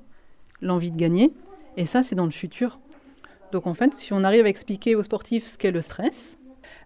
l'envie 0.63 0.91
de 0.91 0.97
gagner. 0.97 1.31
Et 1.77 1.85
ça, 1.85 2.03
c'est 2.03 2.15
dans 2.15 2.25
le 2.25 2.31
futur. 2.31 2.81
Donc 3.53 3.67
en 3.67 3.75
fait, 3.75 3.93
si 3.93 4.15
on 4.15 4.25
arrive 4.25 4.47
à 4.47 4.49
expliquer 4.49 4.95
aux 4.95 5.03
sportifs 5.03 5.45
ce 5.45 5.59
qu'est 5.59 5.71
le 5.71 5.83
stress, 5.83 6.39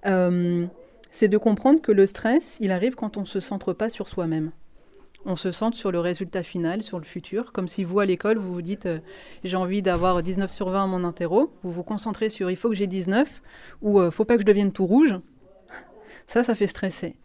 euh, 0.07 0.67
c'est 1.13 1.29
de 1.29 1.39
comprendre 1.39 1.81
que 1.81 1.93
le 1.93 2.05
stress, 2.05 2.57
il 2.59 2.73
arrive 2.73 2.97
quand 2.97 3.17
on 3.17 3.21
ne 3.21 3.27
se 3.27 3.39
centre 3.39 3.73
pas 3.73 3.89
sur 3.89 4.09
soi-même. 4.09 4.51
On 5.27 5.37
se 5.37 5.53
centre 5.53 5.77
sur 5.77 5.93
le 5.93 6.01
résultat 6.01 6.43
final, 6.43 6.83
sur 6.83 6.99
le 6.99 7.05
futur, 7.05 7.53
comme 7.53 7.69
si 7.69 7.85
vous, 7.85 8.01
à 8.01 8.07
l'école, 8.07 8.39
vous 8.39 8.53
vous 8.53 8.61
dites 8.61 8.87
euh, 8.87 8.99
j'ai 9.45 9.57
envie 9.57 9.83
d'avoir 9.83 10.21
19 10.21 10.51
sur 10.51 10.69
20 10.69 10.83
à 10.83 10.87
mon 10.89 11.05
interro, 11.05 11.53
vous 11.63 11.71
vous 11.71 11.85
concentrez 11.85 12.29
sur 12.29 12.51
il 12.51 12.57
faut 12.57 12.71
que 12.71 12.75
j'ai 12.75 12.89
19, 12.89 13.41
ou 13.83 14.01
euh, 14.01 14.11
faut 14.11 14.25
pas 14.25 14.35
que 14.35 14.41
je 14.41 14.47
devienne 14.47 14.73
tout 14.73 14.85
rouge, 14.85 15.15
ça, 16.27 16.45
ça 16.45 16.55
fait 16.55 16.67
stresser. 16.67 17.17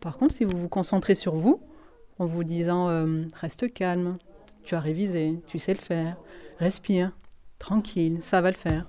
Par 0.00 0.16
contre, 0.16 0.34
si 0.34 0.44
vous 0.44 0.56
vous 0.56 0.68
concentrez 0.68 1.14
sur 1.14 1.34
vous, 1.34 1.60
en 2.18 2.26
vous 2.26 2.44
disant 2.44 2.88
euh, 2.88 3.24
reste 3.34 3.72
calme, 3.72 4.18
tu 4.64 4.74
as 4.74 4.80
révisé, 4.80 5.40
tu 5.46 5.58
sais 5.58 5.74
le 5.74 5.80
faire, 5.80 6.16
respire, 6.58 7.12
tranquille, 7.58 8.18
ça 8.20 8.40
va 8.40 8.50
le 8.50 8.56
faire. 8.56 8.86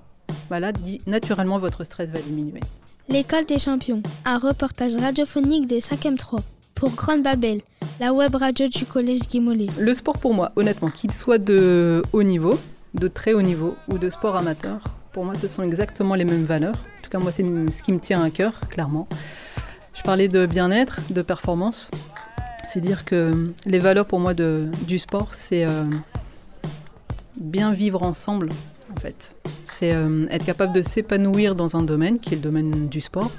Voilà, 0.48 0.72
naturellement, 1.08 1.58
votre 1.58 1.84
stress 1.84 2.10
va 2.10 2.20
diminuer. 2.20 2.62
L'école 3.08 3.46
des 3.46 3.58
champions, 3.58 4.04
un 4.26 4.38
reportage 4.38 4.96
radiophonique 4.96 5.68
des 5.68 5.80
5e 5.80 6.16
3 6.16 6.42
pour 6.76 6.92
Grande 6.92 7.24
Babel, 7.24 7.62
la 8.00 8.14
web 8.14 8.36
radio 8.36 8.68
du 8.68 8.86
collège 8.86 9.22
Guimolet. 9.22 9.68
Le 9.80 9.94
sport 9.94 10.18
pour 10.20 10.34
moi, 10.34 10.52
honnêtement, 10.56 10.90
qu'il 10.90 11.12
soit 11.12 11.40
de 11.40 12.04
haut 12.14 12.24
niveau, 12.24 12.58
de 12.94 13.08
très 13.08 13.34
haut 13.34 13.42
niveau 13.42 13.76
ou 13.88 13.98
de 13.98 14.10
sport 14.10 14.36
amateur, 14.36 14.84
pour 15.12 15.26
moi, 15.26 15.36
ce 15.36 15.48
sont 15.48 15.64
exactement 15.64 16.16
les 16.16 16.26
mêmes 16.26 16.46
valeurs. 16.46 16.76
En 17.00 17.04
tout 17.04 17.10
cas, 17.10 17.20
moi, 17.20 17.32
c'est 17.32 17.44
ce 17.44 17.84
qui 17.84 17.92
me 17.92 18.00
tient 18.00 18.24
à 18.24 18.30
cœur, 18.30 18.60
clairement. 18.70 19.08
Je 20.00 20.04
parlais 20.04 20.30
de 20.30 20.46
bien-être, 20.46 21.02
de 21.10 21.22
performance. 21.22 21.92
C'est 22.70 22.80
dire 22.80 23.04
que 23.04 23.52
les 23.66 23.80
valeurs 23.80 24.06
pour 24.06 24.22
moi 24.22 24.34
de, 24.34 24.70
du 24.88 24.98
sport, 24.98 25.34
c'est 25.34 25.66
euh, 25.66 25.84
bien 27.36 27.74
vivre 27.74 28.02
ensemble, 28.02 28.50
en 28.96 29.00
fait. 29.00 29.36
C'est 29.66 29.94
euh, 29.94 30.26
être 30.32 30.46
capable 30.46 30.72
de 30.72 30.82
s'épanouir 30.82 31.54
dans 31.54 31.76
un 31.76 31.84
domaine, 31.84 32.18
qui 32.18 32.34
est 32.34 32.38
le 32.38 32.42
domaine 32.42 32.88
du 32.88 33.02
sport, 33.02 33.30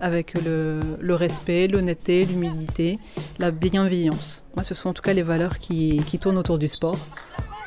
avec 0.00 0.34
le, 0.34 0.80
le 0.98 1.14
respect, 1.14 1.68
l'honnêteté, 1.68 2.24
l'humilité, 2.24 2.98
la 3.38 3.52
bienveillance. 3.52 4.42
Moi, 4.56 4.64
ce 4.64 4.74
sont 4.74 4.88
en 4.88 4.94
tout 4.94 5.02
cas 5.02 5.12
les 5.12 5.22
valeurs 5.22 5.60
qui, 5.60 6.02
qui 6.04 6.18
tournent 6.18 6.38
autour 6.38 6.58
du 6.58 6.68
sport. 6.68 6.98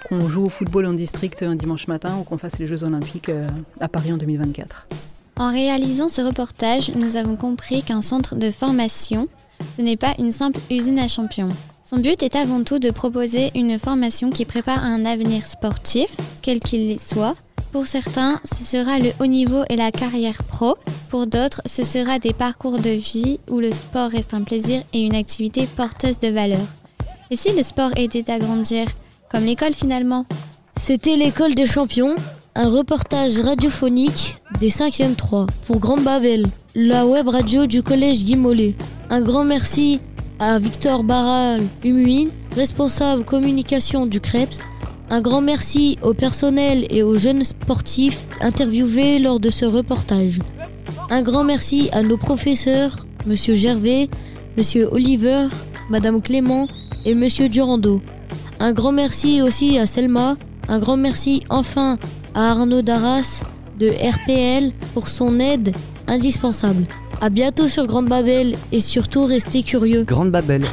Qu'on 0.10 0.28
joue 0.28 0.48
au 0.48 0.50
football 0.50 0.88
en 0.88 0.94
district 0.94 1.42
un 1.42 1.56
dimanche 1.56 1.88
matin 1.88 2.18
ou 2.20 2.24
qu'on 2.24 2.38
fasse 2.38 2.60
les 2.60 2.68
Jeux 2.68 2.84
Olympiques 2.84 3.30
euh, 3.30 3.48
à 3.80 3.88
Paris 3.88 4.12
en 4.12 4.18
2024. 4.18 4.88
En 5.38 5.52
réalisant 5.52 6.10
ce 6.10 6.22
reportage, 6.22 6.92
nous 6.96 7.16
avons 7.16 7.36
compris 7.36 7.84
qu'un 7.84 8.02
centre 8.02 8.36
de 8.36 8.52
formation, 8.52 9.28
ce 9.76 9.82
n'est 9.82 9.98
pas 9.98 10.14
une 10.20 10.32
simple 10.32 10.60
usine 10.70 11.00
à 11.00 11.08
champions. 11.08 11.50
Son 11.84 11.98
but 11.98 12.24
est 12.24 12.36
avant 12.36 12.64
tout 12.64 12.80
de 12.80 12.92
proposer 12.92 13.52
une 13.56 13.78
formation 13.78 14.30
qui 14.30 14.46
prépare 14.46 14.84
un 14.84 15.06
avenir 15.06 15.46
sportif, 15.46 16.16
quel 16.42 16.60
qu'il 16.60 17.00
soit. 17.00 17.36
Pour 17.72 17.88
certains, 17.88 18.40
ce 18.44 18.64
sera 18.64 19.00
le 19.00 19.12
haut 19.20 19.26
niveau 19.26 19.64
et 19.70 19.76
la 19.76 19.92
carrière 19.92 20.44
pro. 20.44 20.76
Pour 21.10 21.28
d'autres, 21.28 21.62
ce 21.66 21.84
sera 21.84 22.20
des 22.20 22.34
parcours 22.34 22.80
de 22.80 22.90
vie 22.90 23.40
où 23.50 23.60
le 23.60 23.72
sport 23.72 24.10
reste 24.10 24.34
un 24.34 24.44
plaisir 24.44 24.84
et 24.94 25.02
une 25.02 25.16
activité 25.16 25.68
porteuse 25.68 26.20
de 26.20 26.28
valeur. 26.28 26.66
Et 27.30 27.36
si 27.36 27.52
le 27.54 27.64
sport 27.64 27.92
était 27.96 28.30
à 28.30 28.40
grandir, 28.40 28.88
comme 29.30 29.46
l'école 29.46 29.74
finalement? 29.74 30.26
C'était 30.78 31.16
l'école 31.16 31.56
des 31.56 31.66
champions, 31.66 32.16
un 32.56 32.70
reportage 32.70 33.40
radiophonique 33.40 34.38
des 34.60 34.70
5e 34.70 35.16
3 35.16 35.48
pour 35.66 35.80
Grande 35.80 36.04
Babel, 36.04 36.46
la 36.76 37.06
web 37.06 37.28
radio 37.28 37.66
du 37.66 37.82
collège 37.82 38.26
Guy. 38.26 38.76
Un 39.10 39.22
grand 39.22 39.46
merci 39.46 40.00
à 40.40 40.60
Victor 40.60 41.04
Barral 41.04 41.62
Humuin, 41.84 42.28
responsable 42.56 43.24
communication 43.24 44.06
du 44.06 44.20
CREPS. 44.20 44.60
Un 45.10 45.22
grand 45.22 45.42
merci 45.42 45.98
au 46.02 46.14
personnel 46.14 46.86
et 46.90 47.04
aux 47.04 47.18
jeunes 47.18 47.44
sportifs 47.44 48.26
interviewés 48.42 49.20
lors 49.20 49.40
de 49.40 49.50
ce 49.50 49.66
reportage. 49.66 50.40
Un 51.10 51.22
grand 51.22 51.44
merci 51.44 51.90
à 51.94 52.02
nos 52.02 52.18
professeurs, 52.18 53.06
Monsieur 53.26 53.54
Gervais, 53.54 54.10
Monsieur 54.58 54.90
Oliver, 54.92 55.48
Madame 55.90 56.22
Clément 56.22 56.68
et 57.06 57.16
Monsieur 57.16 57.50
Durando. 57.50 58.02
Un 58.60 58.74
grand 58.74 58.92
merci 58.92 59.42
aussi 59.42 59.78
à 59.78 59.86
Selma. 59.86 60.38
Un 60.68 60.80
grand 60.80 60.98
merci 60.98 61.44
enfin 61.50 61.98
à 62.34 62.52
Arnaud 62.52 62.82
Darras 62.82 63.44
de 63.80 63.90
RPL 63.90 64.72
pour 64.94 65.08
son 65.08 65.40
aide 65.40 65.74
indispensable. 66.08 66.86
A 67.20 67.30
bientôt 67.30 67.68
sur 67.68 67.88
Grande 67.88 68.10
Babel 68.10 68.56
et 68.72 68.80
surtout 68.80 69.26
restez 69.26 69.64
curieux. 69.64 70.04
Grande 70.04 70.32
Babel. 70.32 70.64